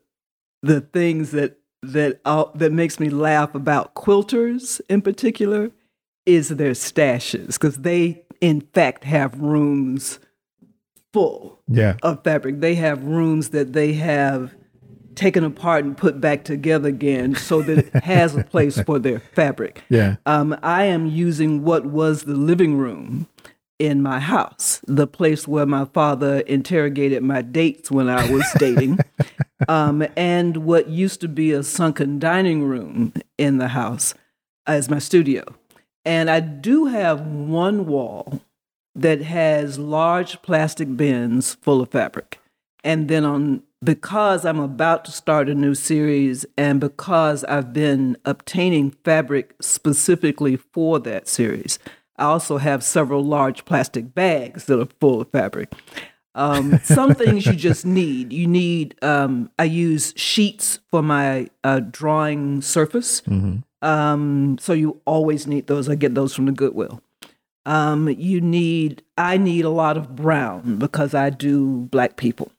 [0.63, 5.71] the things that that uh, that makes me laugh about quilters in particular
[6.27, 10.19] is their stashes because they in fact have rooms
[11.13, 11.97] full yeah.
[12.03, 12.61] of fabric.
[12.61, 14.55] They have rooms that they have
[15.17, 19.21] taken apart and put back together again so that it has a place for their
[19.21, 19.83] fabric.
[19.89, 20.17] Yeah.
[20.27, 23.29] Um, I am using what was the living room
[23.79, 28.99] in my house, the place where my father interrogated my dates when I was dating,
[29.69, 34.15] um, and what used to be a sunken dining room in the house
[34.67, 35.45] as my studio.
[36.05, 38.43] And I do have one wall
[38.95, 42.41] that has large plastic bins full of fabric.
[42.85, 48.17] And then on because I'm about to start a new series and because I've been
[48.25, 51.79] obtaining fabric specifically for that series,
[52.17, 55.73] I also have several large plastic bags that are full of fabric.
[56.35, 58.33] Um, some things you just need.
[58.33, 63.23] You need, um, I use sheets for my uh, drawing surface.
[63.83, 65.89] Um, so you always need those.
[65.89, 67.03] I get those from the Goodwill.
[67.67, 72.51] Um, you need, I need a lot of brown because I do black people.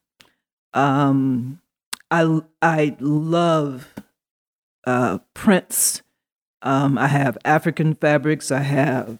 [0.76, 1.62] Um,
[2.12, 3.94] I I love
[4.86, 6.04] uh, prints.
[6.62, 8.52] Um, I have African fabrics.
[8.52, 9.20] I have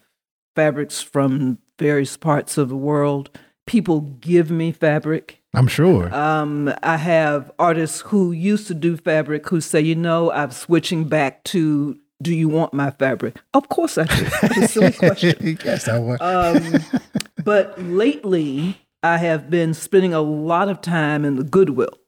[0.56, 3.30] fabrics from various parts of the world.
[3.66, 5.42] People give me fabric.
[5.54, 6.14] I'm sure.
[6.14, 11.06] Um, I have artists who used to do fabric who say, you know, I'm switching
[11.06, 12.00] back to.
[12.22, 13.36] Do you want my fabric?
[13.54, 14.26] Of course I do.
[14.44, 15.60] It's a silly question.
[15.66, 16.20] yes, I was.
[16.22, 17.02] Um,
[17.44, 22.00] but lately, I have been spending a lot of time in the Goodwill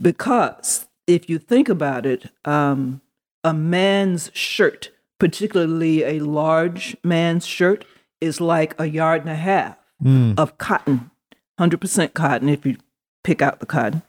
[0.00, 3.00] because if you think about it, um,
[3.42, 7.84] a man's shirt, particularly a large man's shirt,
[8.20, 10.38] is like a yard and a half Mm.
[10.38, 11.10] of cotton,
[11.58, 12.76] 100% cotton if you
[13.24, 14.02] pick out the cotton.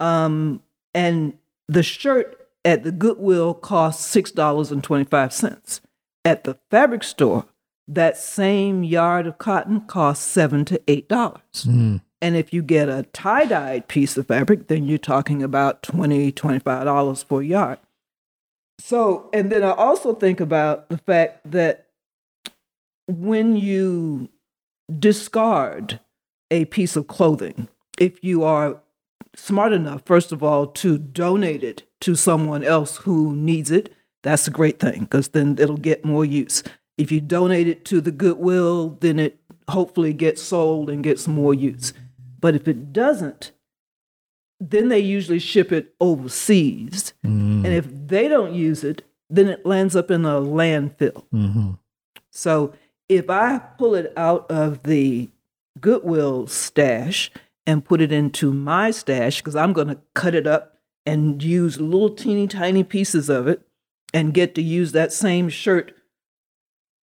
[0.00, 0.62] Um,
[0.92, 1.34] and
[1.68, 5.80] the shirt at the Goodwill costs $6.25.
[6.24, 7.44] At the fabric store,
[7.90, 11.08] that same yard of cotton costs 7 to $8.
[11.08, 12.00] Mm.
[12.22, 16.32] And if you get a tie dyed piece of fabric, then you're talking about $20,
[16.32, 17.78] $25 for a yard.
[18.78, 21.88] So, and then I also think about the fact that
[23.08, 24.28] when you
[24.98, 26.00] discard
[26.50, 27.68] a piece of clothing,
[27.98, 28.80] if you are
[29.34, 34.46] smart enough, first of all, to donate it to someone else who needs it, that's
[34.46, 36.62] a great thing because then it'll get more use.
[37.00, 39.40] If you donate it to the Goodwill, then it
[39.70, 41.94] hopefully gets sold and gets more use.
[42.38, 43.52] But if it doesn't,
[44.60, 47.14] then they usually ship it overseas.
[47.24, 47.64] Mm.
[47.64, 51.24] And if they don't use it, then it lands up in a landfill.
[51.30, 51.70] hmm
[52.30, 52.74] So
[53.08, 55.30] if I pull it out of the
[55.80, 57.30] Goodwill stash
[57.66, 60.76] and put it into my stash, because I'm going to cut it up
[61.06, 63.62] and use little teeny tiny pieces of it
[64.12, 65.94] and get to use that same shirt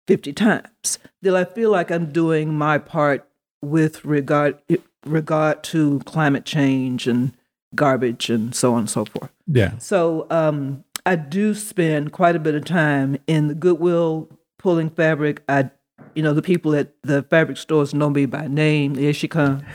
[0.07, 0.98] 50 times.
[1.22, 3.28] Till I feel like I'm doing my part
[3.62, 4.59] with regard
[5.04, 7.32] regard to climate change and
[7.74, 9.30] garbage and so on and so forth.
[9.46, 9.78] Yeah.
[9.78, 14.28] So um, I do spend quite a bit of time in the Goodwill
[14.59, 15.42] pulling fabric.
[15.48, 15.70] I,
[16.14, 18.96] you know, the people at the fabric stores know me by name.
[18.96, 19.62] Here she comes.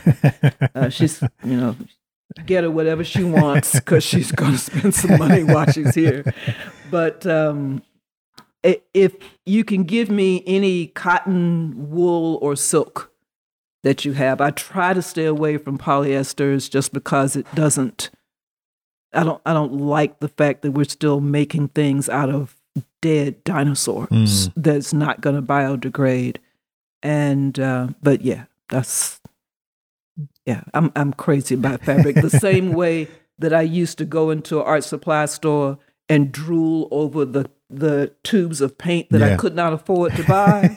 [0.74, 1.76] Uh, she's, you know,
[2.46, 6.24] get her whatever she wants because she's going to spend some money while she's here.
[6.90, 7.82] But um,
[8.62, 13.10] if you can give me any cotton, wool, or silk
[13.82, 18.10] that you have, I try to stay away from polyesters just because it doesn't.
[19.12, 19.42] I don't.
[19.44, 22.56] I don't like the fact that we're still making things out of
[23.02, 24.08] dead dinosaurs
[24.48, 24.52] Mm.
[24.56, 26.36] that's not going to biodegrade.
[27.02, 29.20] And uh, but yeah, that's
[30.46, 30.62] yeah.
[30.72, 32.16] I'm I'm crazy about fabric.
[32.16, 33.08] the same way
[33.38, 38.12] that I used to go into an art supply store and drool over the the
[38.22, 40.76] tubes of paint that I could not afford to buy.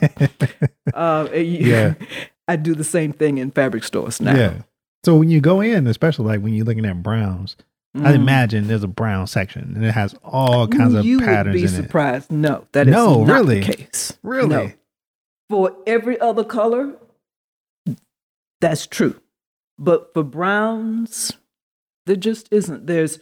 [0.94, 1.96] uh, Yeah.
[2.48, 4.36] I do the same thing in fabric stores now.
[4.36, 4.62] Yeah.
[5.04, 7.58] So when you go in, especially like when you're looking at browns,
[7.96, 8.16] I Mm.
[8.16, 11.72] imagine there's a brown section and it has all kinds of you patterns You would
[11.72, 11.86] be in it.
[11.88, 12.32] surprised.
[12.32, 13.62] No, that is No, not really?
[13.62, 14.18] the case.
[14.22, 14.48] Really?
[14.50, 14.72] No.
[15.50, 16.96] For every other color,
[18.62, 19.20] that's true.
[19.78, 21.34] But for browns,
[22.06, 22.88] there just isn't.
[22.88, 23.20] There's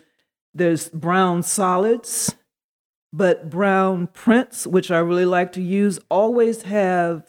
[0.53, 2.35] there's brown solids,
[3.13, 7.23] but brown prints, which I really like to use, always have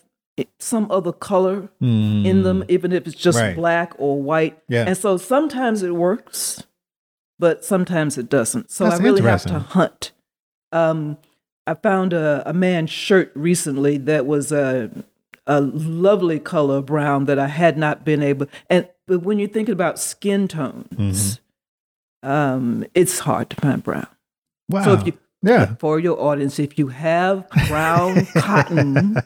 [0.59, 3.43] some other color in them, even if it's just Mm.
[3.43, 3.57] Right.
[3.57, 4.59] black or white.
[4.68, 4.85] Yeah.
[4.89, 6.64] And so sometimes it works,
[7.39, 8.70] but sometimes it doesn't.
[8.72, 10.11] So That's I really have to hunt.
[10.72, 11.18] Um,
[11.68, 14.91] I found a, a man's shirt recently that was a
[15.47, 18.47] a lovely color brown that I had not been able.
[18.70, 20.89] And but when you're thinking about skin tones,
[22.24, 22.28] Mm-hmm.
[22.30, 24.07] um, it's hard to find brown.
[24.68, 24.85] Wow.
[24.85, 25.12] So if you
[25.45, 25.74] yeah.
[25.78, 29.16] for your audience, if you have brown cotton,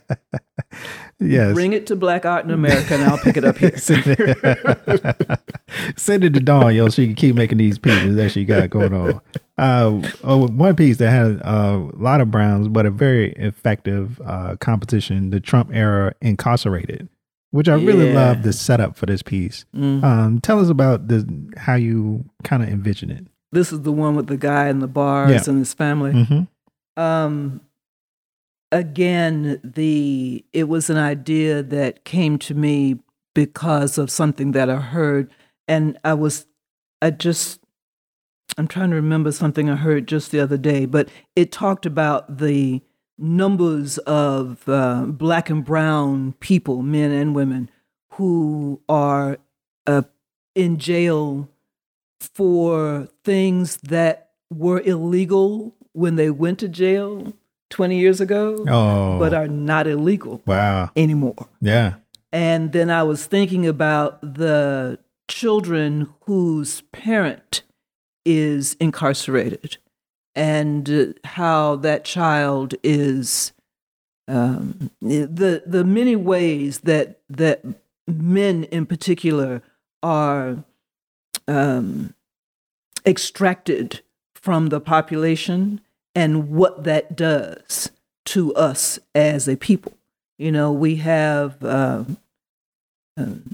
[1.20, 1.54] Yes.
[1.54, 3.76] bring it to Black Art in America, and I'll pick it up here.
[5.96, 8.70] Send it to Dawn, yo, so she can keep making these pieces that she got
[8.70, 9.20] going on.
[9.56, 14.56] Uh, oh, one piece that had a lot of browns, but a very effective uh,
[14.60, 17.08] composition, the Trump era incarcerated,
[17.50, 18.14] which I really Yeah.
[18.14, 19.64] love the setup for this piece.
[19.74, 20.02] Mm.
[20.04, 23.26] Um, tell us about the how you kind of envision it.
[23.53, 25.51] This is the one with the guy in the bars Yeah.
[25.51, 26.12] and his family.
[26.12, 27.01] Mm-hmm.
[27.03, 27.61] Um,
[28.72, 32.99] again, the it was an idea that came to me
[33.34, 35.30] because of something that I heard,
[35.68, 36.46] and I was,
[37.01, 37.61] I just,
[38.57, 42.38] I'm trying to remember something I heard just the other day, but it talked about
[42.38, 42.82] the
[43.16, 47.70] numbers of uh, black and brown people, men and women,
[48.14, 49.38] who are
[49.86, 50.03] uh,
[50.57, 51.49] in jail
[52.20, 57.32] for things that were illegal when they went to jail
[57.70, 60.90] 20 years ago, Oh, but are not illegal wow.
[60.96, 61.48] anymore.
[61.60, 61.94] Yeah.
[62.32, 64.98] And then I was thinking about the
[65.28, 67.62] children whose parent
[68.24, 69.78] is incarcerated
[70.34, 73.52] and uh, how that child is
[74.28, 77.64] um, the the many ways that that
[78.06, 79.62] men in particular
[80.02, 80.64] are
[81.49, 82.14] um,
[83.05, 84.03] extracted
[84.34, 85.80] from the population
[86.14, 87.90] and what that does
[88.26, 89.92] to us as a people.
[90.38, 92.18] You know, we have um,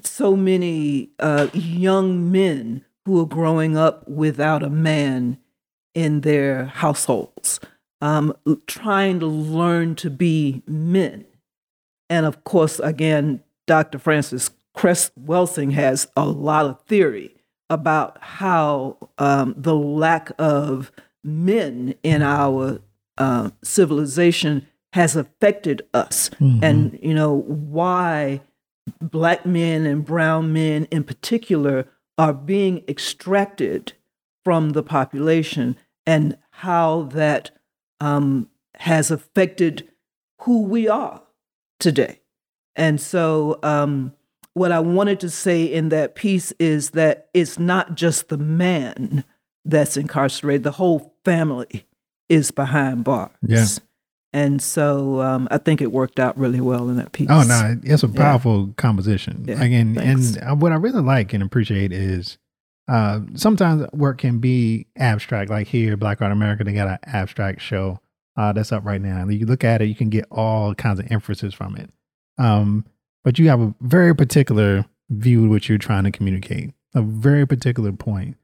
[0.03, 5.39] so many uh, young men who are growing up without a man
[5.95, 7.61] in their households,
[8.01, 8.35] um,
[8.67, 11.25] trying to learn to be men.
[12.11, 13.99] And of course, again, Dr.
[13.99, 17.34] Frances Cress Welsing has a lot of theory
[17.71, 20.93] about how um, the lack of
[21.23, 22.81] men in our
[23.19, 26.31] uh, civilization has affected us,
[26.63, 28.41] and you know why
[29.01, 31.89] black men and brown men in particular
[32.19, 33.95] are being extracted
[34.45, 37.51] from the population, and how that
[38.01, 39.89] um, has affected
[40.43, 41.23] who we are
[41.81, 42.21] today.
[42.77, 44.13] And so, um,
[44.55, 49.25] what I wanted to say in that piece is that it's not just the man
[49.65, 51.87] that's incarcerated, the whole family
[52.29, 53.31] is behind bars.
[53.43, 53.67] Yeah.
[54.33, 57.29] And so um, I think it worked out really well in that piece.
[57.31, 59.45] Oh no, it's a powerful composition.
[59.47, 60.35] Yeah, Again, thanks.
[60.37, 62.37] and uh, what I really like and appreciate is
[62.89, 65.51] uh, sometimes work can be abstract.
[65.51, 68.01] Like here, Black Art America, they got an abstract show
[68.37, 69.23] uh, that's up right now.
[69.23, 71.91] And you look at it, you can get all kinds of inferences from it.
[72.37, 72.85] Um,
[73.25, 77.93] but you have a very particular view what you're trying to communicate, a very particular
[77.93, 78.37] point.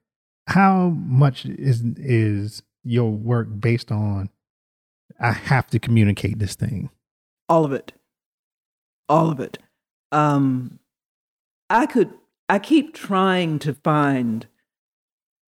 [0.49, 4.31] How much is is your work based on?
[5.21, 6.91] I have to communicate this thing.
[7.49, 7.93] all of it,
[9.09, 9.59] all of it.
[10.13, 10.79] Um,
[11.69, 12.13] I could.
[12.49, 14.47] I keep trying to find.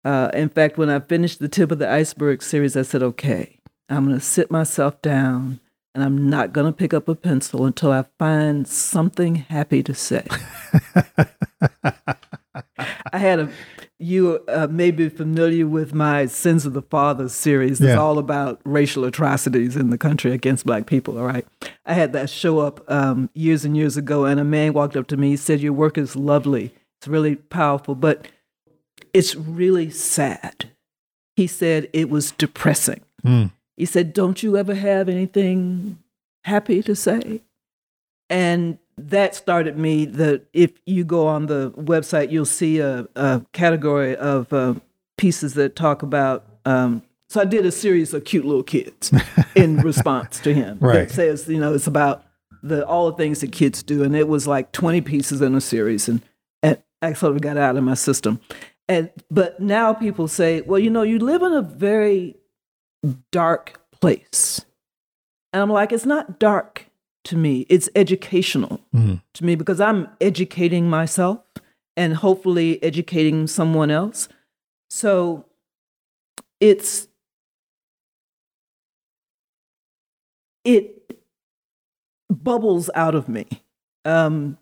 [0.04, 3.58] Uh, in fact, when I finished the tip of the iceberg series, I said, "Okay,
[3.88, 5.60] I'm going to sit myself down,
[5.94, 9.94] and I'm not going to pick up a pencil until I find something happy to
[9.94, 10.26] say."
[13.12, 13.48] I had a
[13.98, 17.80] you uh, may be familiar with my Sins of the Father series.
[17.80, 17.98] It's Yeah.
[18.00, 21.16] all about racial atrocities in the country against black people.
[21.18, 21.46] All right.
[21.86, 25.06] I had that show up um, years and years ago, and a man walked up
[25.08, 25.30] to me.
[25.30, 26.74] He said, Your work is lovely.
[26.98, 28.26] It's really powerful, but
[29.14, 30.70] it's really sad.
[31.36, 33.02] He said it was depressing.
[33.24, 33.52] Mm.
[33.76, 35.98] He said, Don't you ever have anything
[36.44, 37.42] happy to say?
[38.28, 43.42] And that started me that if you go on the website, you'll see a, a
[43.52, 44.74] category of uh,
[45.16, 46.44] pieces that talk about.
[46.64, 49.12] Um, so I did a series of cute little kids
[49.54, 50.78] in response to him.
[50.80, 51.08] Right.
[51.08, 52.24] That says, you know, it's about
[52.62, 55.60] the all the things that kids do, and it was like twenty pieces in a
[55.60, 56.22] series, and,
[56.62, 58.40] and I sort of got out of my system.
[58.88, 62.36] And but now people say, well, you know, you live in a very
[63.30, 64.64] dark place.
[65.52, 66.86] And I'm like, it's not dark
[67.24, 69.22] to me, it's educational Mhm.
[69.34, 71.38] to me because I'm educating myself
[71.96, 74.28] and hopefully educating someone else.
[74.90, 75.44] So
[76.60, 77.06] it's,
[80.64, 81.16] it
[82.30, 83.46] bubbles out of me.
[84.04, 84.58] Um,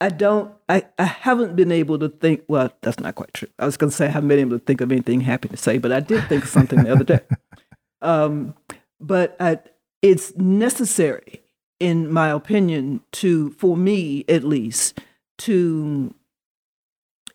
[0.00, 3.48] I don't, I, I haven't been able to think, well, that's not quite true.
[3.58, 5.56] I was going to say I haven't been able to think of anything happy to
[5.56, 7.20] say, but I did think of something the other day.
[8.04, 8.54] Um,
[9.00, 9.58] but I,
[10.02, 11.42] it's necessary,
[11.80, 15.00] in my opinion, to, for me at least,
[15.38, 16.14] to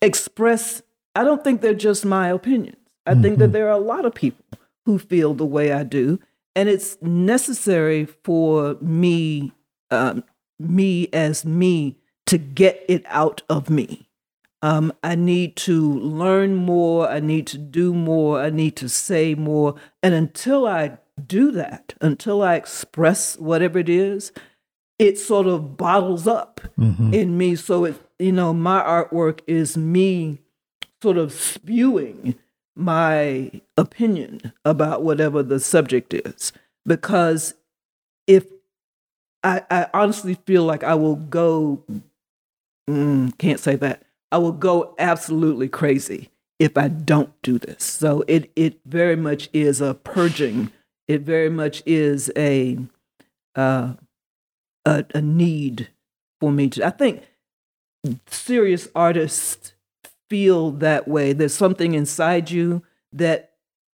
[0.00, 0.82] express.
[1.14, 2.76] I don't think they're just my opinions.
[3.06, 4.44] I think that there are a lot of people
[4.86, 6.20] who feel the way I do,
[6.54, 9.52] and it's necessary for me,
[9.90, 10.22] um,
[10.60, 11.96] me as me,
[12.26, 14.08] to get it out of me.
[14.62, 17.08] Um, I need to learn more.
[17.08, 18.40] I need to do more.
[18.40, 19.74] I need to say more.
[20.02, 24.32] And until I do that, until I express whatever it is,
[24.98, 26.60] it sort of bottles up
[27.12, 27.56] in me.
[27.56, 30.40] So it, you know, my artwork is me
[31.02, 32.34] sort of spewing
[32.76, 36.52] my opinion about whatever the subject is.
[36.84, 37.54] Because
[38.26, 38.44] if
[39.42, 41.82] I, I honestly feel like I will go,
[42.88, 44.02] mm, can't say that,
[44.32, 47.82] I will go absolutely crazy if I don't do this.
[47.84, 50.70] So it, it very much is a purging.
[51.08, 52.78] It very much is a,
[53.56, 53.94] uh,
[54.84, 55.88] a, a need
[56.40, 56.86] for me to.
[56.86, 57.22] I think
[58.28, 59.72] serious artists
[60.28, 61.32] feel that way.
[61.32, 63.52] There's something inside you that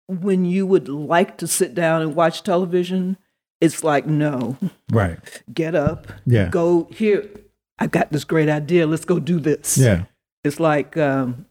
[0.08, 3.16] when you would like to sit down and watch television,
[3.60, 4.56] it's like, no,
[4.92, 5.18] Right.
[5.52, 6.48] get up, Yeah.
[6.50, 7.26] go here.
[7.78, 8.86] I got this great idea.
[8.86, 9.78] Let's go do this.
[9.78, 10.04] Yeah.
[10.46, 11.46] It's like, um,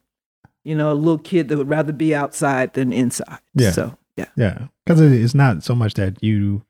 [0.64, 3.39] you know, a little kid that would rather be outside than inside.
[3.54, 3.72] Yeah.
[3.72, 4.26] So, yeah.
[4.36, 4.68] Yeah.
[4.86, 6.64] Because it's not so much that you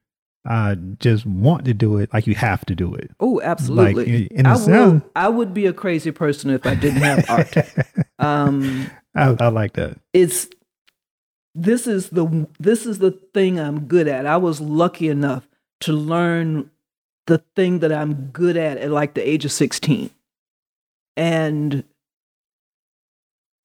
[0.49, 3.11] uh, just want to do it, like you have to do it.
[3.19, 4.25] Oh, absolutely.
[4.27, 7.57] in I, would, I would be a crazy person if I didn't have art.
[8.19, 9.97] um, I, I like that.
[10.13, 10.47] it's
[11.57, 14.25] this is the this is the thing I'm good at.
[14.25, 15.47] I was lucky enough
[15.81, 16.69] to learn
[17.27, 20.09] the thing that I'm good at at like the age of 16.
[21.17, 21.83] And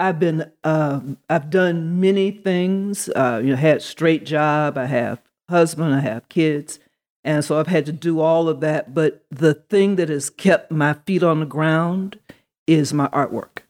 [0.00, 3.08] I've been um, I've done many things.
[3.10, 4.78] Uh, you know, had straight job.
[4.78, 5.94] I have husband.
[5.94, 6.78] I have kids,
[7.22, 8.94] and so I've had to do all of that.
[8.94, 12.18] But the thing that has kept my feet on the ground
[12.66, 13.60] is my artwork.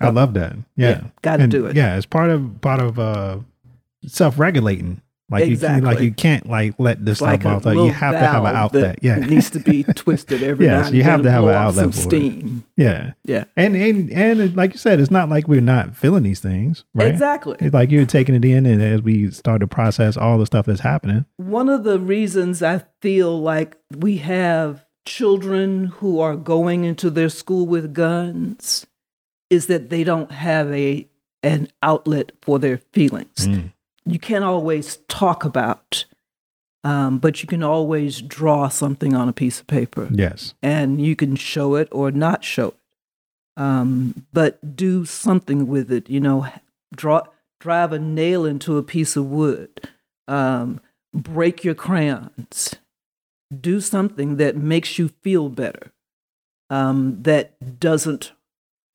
[0.00, 0.56] I love that.
[0.76, 0.88] Yeah.
[0.88, 1.76] Yeah, gotta do it.
[1.76, 1.96] Yeah.
[1.96, 3.38] It's part of, part of, uh,
[4.06, 5.00] self regulating.
[5.28, 7.64] Like you, can, like you can't like let this like stuff out.
[7.64, 9.00] Like, you have to have an outlet.
[9.02, 9.16] Yeah.
[9.16, 11.92] needs to be twisted every Yes, now and you have to have an outlet some
[11.92, 12.02] for it.
[12.02, 12.64] steam.
[12.76, 13.12] Yeah.
[13.24, 16.84] Yeah, And, and, and like you said, it's not like we're not feeling these things,
[16.94, 17.08] right?
[17.08, 17.56] exactly.
[17.58, 20.66] It's like you're taking it in, and as we start to process all the stuff
[20.66, 26.84] that's happening, One of the reasons I feel like we have children who are going
[26.84, 28.86] into their school with guns
[29.50, 31.08] is that they don't have a
[31.42, 33.46] an outlet for their feelings.
[33.46, 33.72] Mm.
[34.06, 36.04] You can't always talk about,
[36.84, 40.08] um, but you can always draw something on a piece of paper.
[40.12, 42.76] yes, and you can show it or not show it.
[43.58, 46.08] Um, but do something with it.
[46.10, 46.46] You know,
[46.94, 47.22] draw,
[47.60, 49.88] drive a nail into a piece of wood.
[50.28, 50.80] Um,
[51.14, 52.74] break your crayons.
[53.58, 55.92] Do something that makes you feel better.
[56.68, 58.32] Um, that doesn't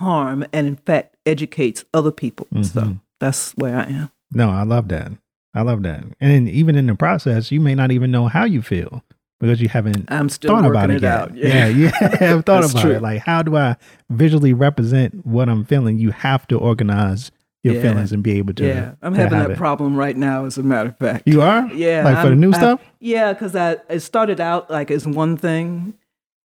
[0.01, 2.47] harm and in fact educates other people.
[2.61, 2.99] So Mhm.
[3.19, 4.11] that's where I am.
[4.33, 5.11] No, I love that.
[5.53, 6.03] I love that.
[6.19, 9.03] And even in the process, you may not even know how you feel,
[9.39, 11.11] because you haven't I'm still thought about it, it yet.
[11.11, 11.35] out.
[11.35, 11.87] Yeah, you
[12.19, 12.91] have thought about true.
[12.91, 13.01] it.
[13.01, 13.75] Like, how do I
[14.09, 15.97] visually represent what I'm feeling?
[15.99, 17.31] You have to organize
[17.63, 17.81] your Yeah.
[17.81, 18.65] feelings and be able to.
[18.65, 19.57] yeah, I'm to having that it.
[19.57, 20.45] problem right now.
[20.45, 21.67] As a matter of fact, You are?
[21.73, 22.81] Yeah, Like for the new I- stuff?
[22.99, 25.93] Yeah, because I it started out like as one thing,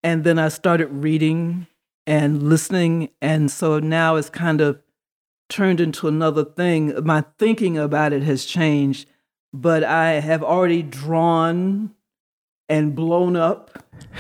[0.02, 1.66] and then I started reading
[2.08, 4.78] and listening, and so now it's kind of
[5.48, 6.92] turned into another thing.
[7.04, 9.08] My thinking about it has changed,
[9.52, 11.92] but I have already drawn
[12.68, 13.70] and blown up,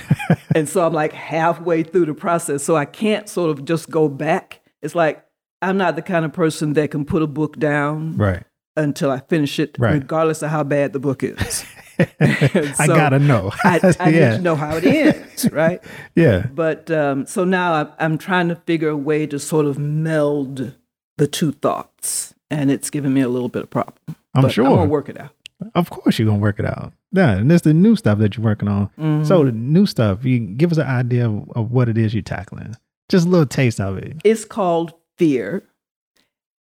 [0.54, 2.62] and so I'm like halfway through the process.
[2.62, 4.60] So I can't sort of just go back.
[4.82, 5.24] It's like
[5.62, 8.44] I'm not the kind of person that can put a book down Right.
[8.76, 9.94] until I finish it, Right.
[9.94, 11.64] regardless of how bad the book is.
[12.20, 13.50] I gotta know.
[13.64, 14.30] I, I yeah.
[14.30, 15.82] need to know how it ends, right?
[16.14, 16.46] Yeah.
[16.54, 20.74] But um, so now I'm, I'm trying to figure a way to sort of meld
[21.18, 23.96] the two thoughts, and it's giving me a little bit of problem.
[24.34, 24.66] I'm but sure.
[24.66, 25.30] I'm gonna work it out.
[25.74, 26.92] Of course, you're gonna work it out.
[27.12, 28.86] Yeah, and there's the new stuff that you're working on.
[28.98, 29.24] Mm-hmm.
[29.24, 32.22] So the new stuff, you give us an idea of, of what it is you're
[32.22, 32.76] tackling.
[33.08, 34.16] Just a little taste of it.
[34.24, 35.62] It's called Fear,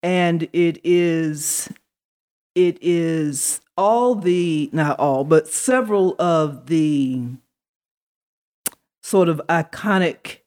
[0.01, 1.70] and it is
[2.56, 7.22] it is all the not all, but several of the
[9.03, 10.39] sort of iconic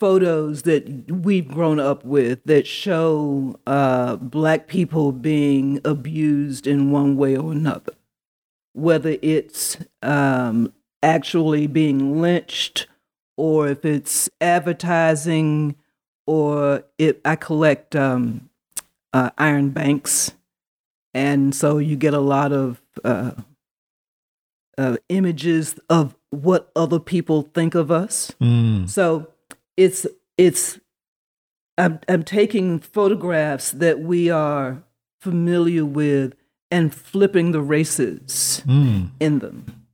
[0.00, 7.16] photos that we've grown up with that show uh, black people being abused in one
[7.16, 7.92] way or another,
[8.72, 10.72] whether it's um,
[11.02, 12.86] actually being lynched
[13.36, 15.76] or if it's advertising
[16.26, 18.48] or if I collect um,
[19.12, 20.32] uh, iron banks,
[21.12, 23.32] and so you get a lot of uh,
[24.78, 28.32] uh, images of what other people think of us.
[28.40, 28.88] Mm.
[28.88, 29.26] So
[29.80, 30.06] it's
[30.36, 30.78] it's
[31.78, 34.82] I'm I'm taking photographs that we are
[35.20, 36.34] familiar with
[36.70, 39.10] and flipping the races Mm.
[39.18, 39.86] in them.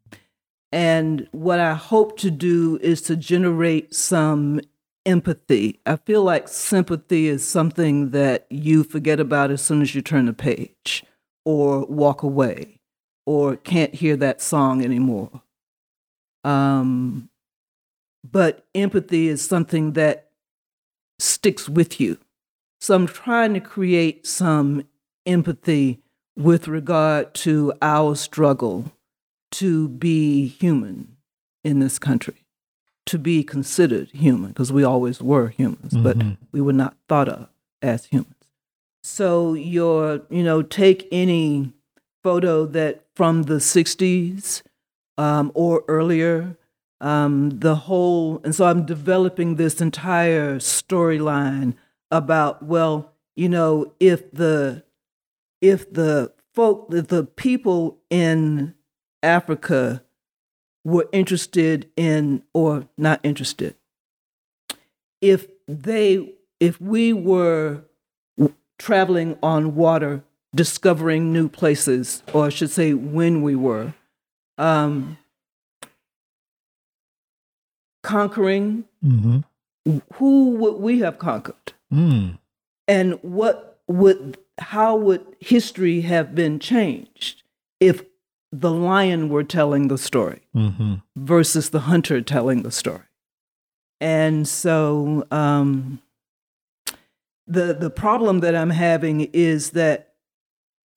[0.72, 4.61] And what I hope to do is to generate some
[5.07, 5.80] empathy.
[5.87, 10.26] I feel like sympathy is something that you forget about as soon as you turn
[10.26, 11.05] the page
[11.45, 12.80] or walk away
[13.24, 15.30] or can't hear that song anymore.
[16.45, 17.30] Um,
[18.33, 20.31] but empathy is something that
[21.18, 22.18] sticks with you.
[22.81, 24.85] So I'm trying to create some
[25.24, 26.01] empathy
[26.37, 28.93] with regard to our struggle
[29.53, 31.16] to be human
[31.64, 32.45] in this country,
[33.07, 36.37] to be considered human, because we always were humans, but Mhm.
[36.53, 37.49] we were not thought of
[37.81, 38.35] as humans.
[39.03, 41.72] So your, you know, take any
[42.22, 44.62] photo that from the 60s
[45.18, 46.59] um, or earlier,
[47.01, 51.75] um, the whole, and so I'm developing this entire storyline
[52.11, 54.85] about, well, you know, if the
[55.61, 58.75] if the folk, if the people in
[59.23, 60.03] Africa
[60.85, 63.75] were interested in, or not interested,
[65.21, 67.83] if they, if we were
[68.79, 70.23] traveling on water,
[70.55, 73.95] discovering new places, or I should say, when we were,
[74.59, 75.19] um,
[78.07, 79.39] conquering, hmm
[80.15, 81.73] who would we have conquered?
[81.93, 82.39] Mm.
[82.89, 87.43] and what would how would history have been changed
[87.79, 88.03] if
[88.51, 93.07] the lion were telling the story hmm versus the hunter telling the story
[94.01, 96.01] and so um,
[97.47, 100.06] the the problem that i'm having is that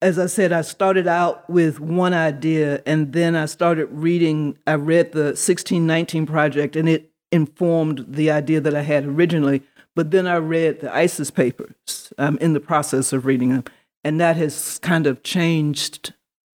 [0.02, 4.74] as i said i started out with one idea and then i started reading i
[4.74, 9.62] read the 1619 project and it informed the idea that i had originally
[9.94, 13.64] but then i read the isis papers i'm in the process of reading them
[14.02, 16.14] and that has kind of changed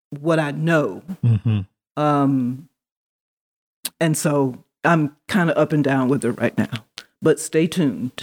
[0.09, 1.61] what i know hmm
[1.97, 2.67] um,
[3.99, 6.71] and so I'm kind of up and down with it right now.
[7.25, 8.11] But stay tuned.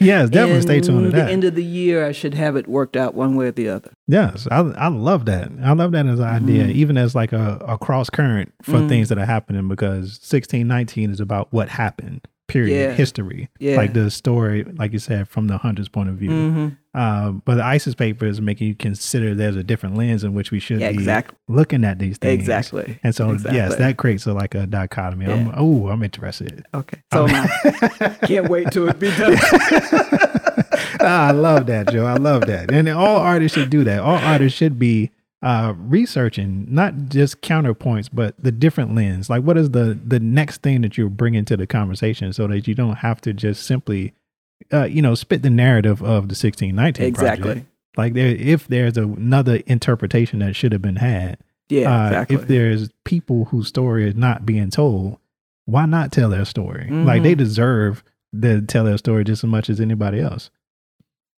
[0.00, 1.26] yes, definitely stay tuned to that.
[1.26, 3.68] The end of the year, I should have it worked out one way or the
[3.68, 3.92] other.
[4.08, 5.48] Yes, I I love that.
[5.64, 6.78] I love that as an idea, Mm-hmm.
[6.82, 8.88] even as like a, a cross current for Mm.
[8.88, 12.26] things that are happening because sixteen nineteen is about what happened.
[12.48, 12.76] Period.
[12.90, 12.92] Yeah.
[12.94, 13.48] History.
[13.60, 13.76] Yeah.
[13.76, 16.30] Like the story, like you said, from the hunter's point of view.
[16.30, 20.34] hmm Um, but the ISIS paper is making you consider there's a different lens in
[20.34, 21.36] which we should Yeah, be exactly.
[21.48, 22.38] looking at these things.
[22.40, 22.98] Exactly.
[23.02, 25.24] And so, yes, that creates a, like a dichotomy.
[25.26, 26.66] I'm, oh, I'm interested.
[26.74, 27.00] Okay.
[27.12, 28.16] So I.
[28.26, 29.36] can't wait till it be done.
[31.00, 32.04] Ah, I love that, Joe.
[32.04, 32.70] I love that.
[32.70, 34.00] And all artists should do that.
[34.00, 35.10] All artists should be
[35.42, 39.28] uh, researching not just counterpoints, but the different lens.
[39.30, 42.68] Like, what is the the next thing that you're bringing to the conversation, so that
[42.68, 44.12] you don't have to just simply,
[44.72, 47.42] uh, you know, spit the narrative of the 1619 Exactly.
[47.44, 47.66] project.
[47.96, 51.38] Like, there, if there's another interpretation that should have been had,
[51.68, 52.36] Yeah, Uh, exactly.
[52.36, 55.18] If there's people whose story is not being told,
[55.64, 56.90] why not tell their story?
[56.90, 57.38] Like they Mhm.
[57.38, 58.02] deserve
[58.42, 60.50] to tell their story just as much as anybody else.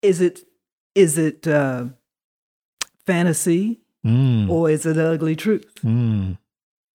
[0.02, 0.40] is it
[0.94, 1.86] is it uh,
[3.06, 5.64] fantasy Mm, or is it ugly truth?
[5.82, 6.36] mm,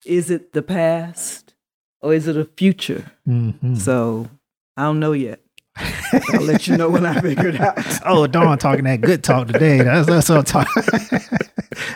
[0.06, 1.56] Is it the past
[2.02, 3.12] or is it a future?
[3.28, 3.76] mhm.
[3.78, 4.30] So
[4.78, 5.40] I don't know yet.
[6.34, 7.78] I'll let you know when I figure it out.
[8.06, 9.80] oh, Dawn talking that good talk today.
[9.82, 10.84] That's, that's what I'm talking.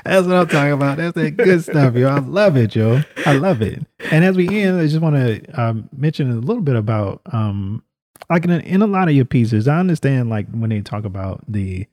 [0.06, 0.98] that's what I'm talking about.
[0.98, 2.08] That's that good stuff, yo.
[2.10, 3.02] I love it, yo.
[3.26, 3.86] I love it.
[4.12, 7.84] And as we end, I just want to um, mention a little bit about, um,
[8.30, 9.68] like in a, in a lot of your pieces.
[9.68, 11.88] I understand, like when they talk about the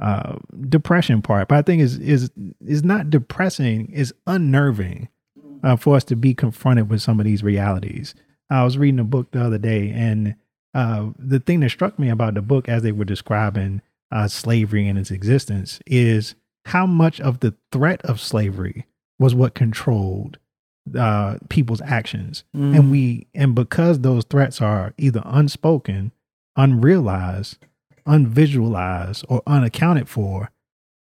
[0.00, 0.36] uh,
[0.68, 2.30] depression part, but I think is is
[2.64, 3.90] is not depressing.
[3.92, 5.08] It's unnerving
[5.62, 8.14] uh, for us to be confronted with some of these realities.
[8.50, 10.36] I was reading a book the other day, and
[10.76, 13.80] uh, the thing that struck me about the book as they were describing
[14.12, 16.34] uh, slavery and its existence is
[16.66, 18.86] how much of the threat of slavery
[19.18, 20.38] was what controlled
[20.96, 22.76] uh, people's actions, Mm.
[22.76, 26.12] and we and because those threats are either unspoken,
[26.56, 27.58] unrealized,
[28.06, 30.50] unvisualized, or unaccounted for,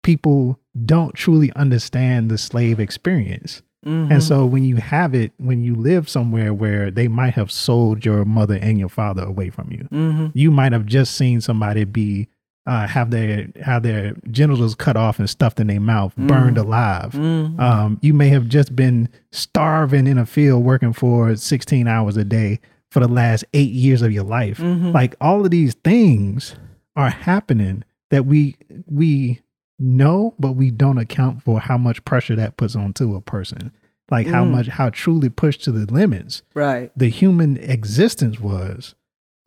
[0.03, 3.61] people don't truly understand the slave experience.
[3.85, 4.11] Mhm.
[4.11, 8.03] And so when you have it, when you live somewhere where they might have sold
[8.05, 10.31] your mother and your father away from you, Mhm.
[10.33, 12.27] you might have just seen somebody be
[12.67, 17.13] uh, have their have their genitals cut off and stuffed in their mouth, burned alive.
[17.13, 17.59] Mhm.
[17.59, 22.23] Um, you may have just been starving in a field working for 16 hours a
[22.23, 22.59] day
[22.91, 24.59] for the last eight years of your life.
[24.59, 24.93] Mhm.
[24.93, 26.55] Like all of these things
[26.95, 28.55] are happening that we
[28.85, 29.39] we
[29.79, 33.71] know, but we don't account for how much pressure that puts onto a person.
[34.11, 34.51] Like how Mm.
[34.51, 36.91] much how truly pushed to the limits Right.
[36.97, 38.95] the human existence was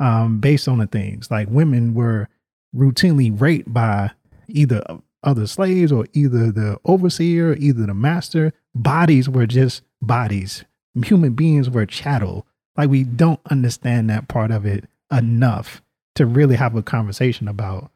[0.00, 2.28] um, based on the things like women were
[2.74, 4.10] routinely raped by
[4.48, 4.82] either
[5.22, 8.52] other slaves or either the overseer, either the master.
[8.74, 10.64] Bodies were just bodies.
[11.04, 12.46] Human beings were chattel.
[12.76, 15.82] Like we don't understand that part of it enough
[16.14, 17.90] to really have a conversation about.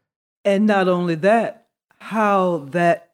[0.44, 1.65] And not only that,
[2.10, 3.10] how that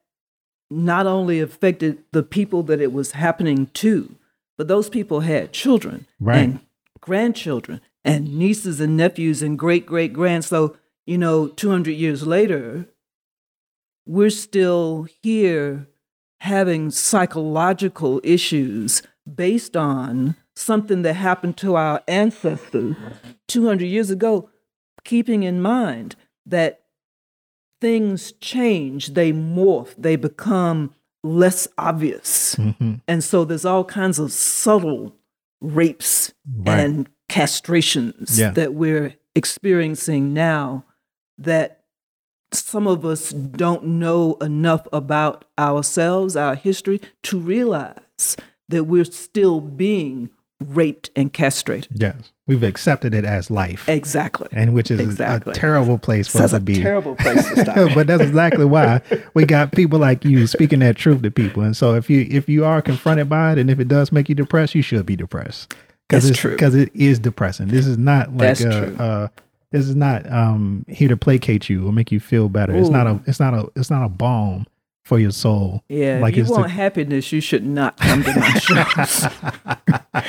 [0.69, 4.15] not only affected the people that it was happening to,
[4.57, 6.37] but those people had children Right.
[6.43, 6.59] and
[6.99, 10.47] grandchildren and nieces and nephews and great great grands.
[10.47, 12.85] So, you know, 200 years later,
[14.05, 15.87] we're still here
[16.41, 19.01] having psychological issues
[19.33, 22.95] based on something that happened to our ancestors
[23.47, 24.49] 200 years ago,
[25.03, 26.15] keeping in mind
[26.45, 26.82] that
[27.83, 32.55] things change, they morph, they become less obvious.
[32.55, 33.01] Mhm.
[33.09, 35.13] And so there's all kinds of subtle
[35.59, 36.33] rapes
[36.65, 36.79] Right.
[36.79, 38.51] and castrations Yeah.
[38.51, 40.85] that we're experiencing now
[41.37, 41.83] that
[42.53, 48.37] some of us don't know enough about ourselves, our history, to realize
[48.69, 50.29] that we're still being
[50.63, 51.91] raped and castrated.
[51.99, 52.31] Yes.
[52.45, 53.87] We've accepted it as life.
[53.87, 54.49] Exactly.
[54.51, 55.51] And which is a- Exactly.
[55.51, 56.81] a terrible place for us a to be.
[56.81, 57.75] terrible place to stop.
[57.95, 59.01] but that's exactly why
[59.33, 61.63] we got people like you speaking that truth to people.
[61.63, 64.27] And so if you if you are confronted by it and if it does make
[64.27, 65.73] you depressed, you should be depressed.
[66.09, 66.51] Because it's true.
[66.51, 67.67] Because it is depressing.
[67.69, 69.27] This is not like a, uh
[69.71, 72.75] this is not um here to placate you or make you feel better.
[72.75, 74.67] It's not a it's not a it's not a balm
[75.03, 75.83] for your soul.
[75.89, 79.25] Yeah, Like if you the- want happiness, you should not come to my shows.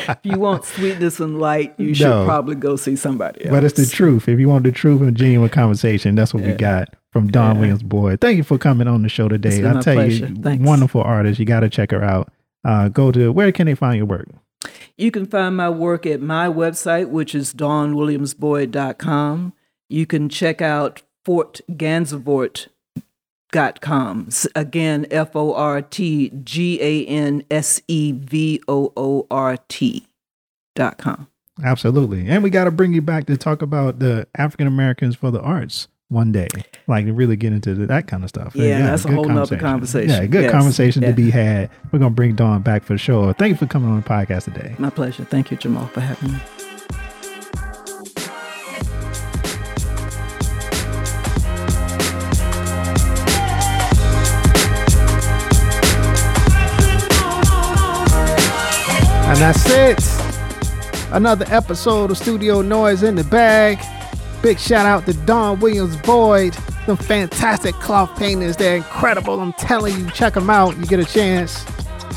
[0.08, 3.50] if you want sweetness and light, you should probably go see somebody else.
[3.50, 4.28] But it's the truth.
[4.28, 7.60] If you want the truth and genuine conversation, that's what we got from Dawn Yeah.
[7.60, 8.20] Williams Boyd.
[8.20, 9.58] Thank you for coming on the show today.
[9.64, 10.26] I tell pleasure.
[10.26, 10.64] you, Thanks.
[10.64, 11.38] wonderful artist.
[11.38, 12.32] You got to check her out.
[12.64, 14.26] Uh, go to where can they find your work?
[14.96, 19.52] You can find my work at my website, which is dawnwilliamsboyd.com.
[19.88, 22.70] You can check out Fort Gansevoort.com.
[23.56, 29.56] S- Again, F O R T G A N S E V O O R
[29.68, 30.06] T
[30.74, 31.28] dot com.
[31.62, 32.26] Absolutely.
[32.28, 35.40] And we got to bring you back to talk about the African Americans for the
[35.40, 36.48] arts one day.
[36.88, 38.56] Like to really get into that kind of stuff.
[38.56, 40.10] Yeah, that's a whole nother conversation.
[40.10, 40.52] Yeah, good Yes.
[40.52, 41.70] conversation to be had.
[41.92, 43.32] We're going to bring Dawn back for sure.
[43.34, 44.74] Thank you for coming on the podcast today.
[44.78, 45.24] My pleasure.
[45.24, 46.63] Thank you, Jamal, for having me.
[59.34, 61.12] And that's it.
[61.12, 63.80] Another episode of Studio Noize in the bag.
[64.44, 66.54] Big shout out to Dawn Williams Boyd.
[66.86, 68.56] Them fantastic cloth paintings.
[68.56, 69.40] They're incredible.
[69.40, 70.76] I'm telling you, check them out.
[70.76, 71.64] You get a chance.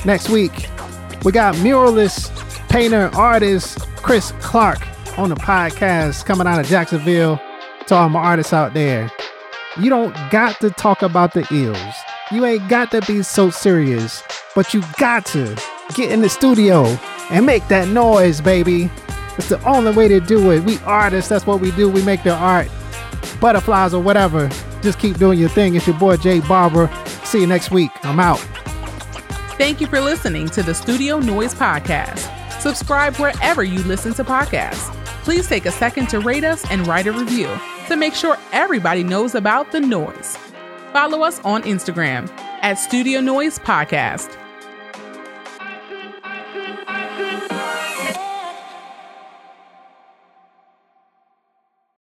[0.05, 0.69] Next week,
[1.23, 2.29] we got muralist,
[2.69, 4.77] painter, artist Chris Clark
[5.17, 7.41] on the podcast coming out of Jacksonville.
[7.87, 9.11] To all my artists out there,
[9.79, 11.95] you don't got to talk about the ills.
[12.31, 14.23] You ain't got to be so serious.
[14.55, 15.55] but you got to
[15.93, 16.85] get in the studio
[17.29, 18.89] and make that noise, baby.
[19.37, 20.63] It's the only way to do it.
[20.63, 21.89] We artists, that's what we do.
[21.89, 22.67] We make the art.
[23.39, 24.49] Butterflies or whatever.
[24.81, 25.75] Just keep doing your thing.
[25.75, 26.89] It's your boy Jay Barber.
[27.23, 27.91] See you next week.
[28.03, 28.39] I'm out.
[29.59, 32.31] Thank you for listening to the Studio Noize Podcast.
[32.59, 34.91] Subscribe wherever you listen to podcasts.
[35.23, 37.49] Please take a second to rate us and write a review
[37.87, 40.37] to make sure everybody knows about the noise.
[40.97, 42.27] Follow us on Instagram
[42.63, 44.35] at Studio Noize Podcast.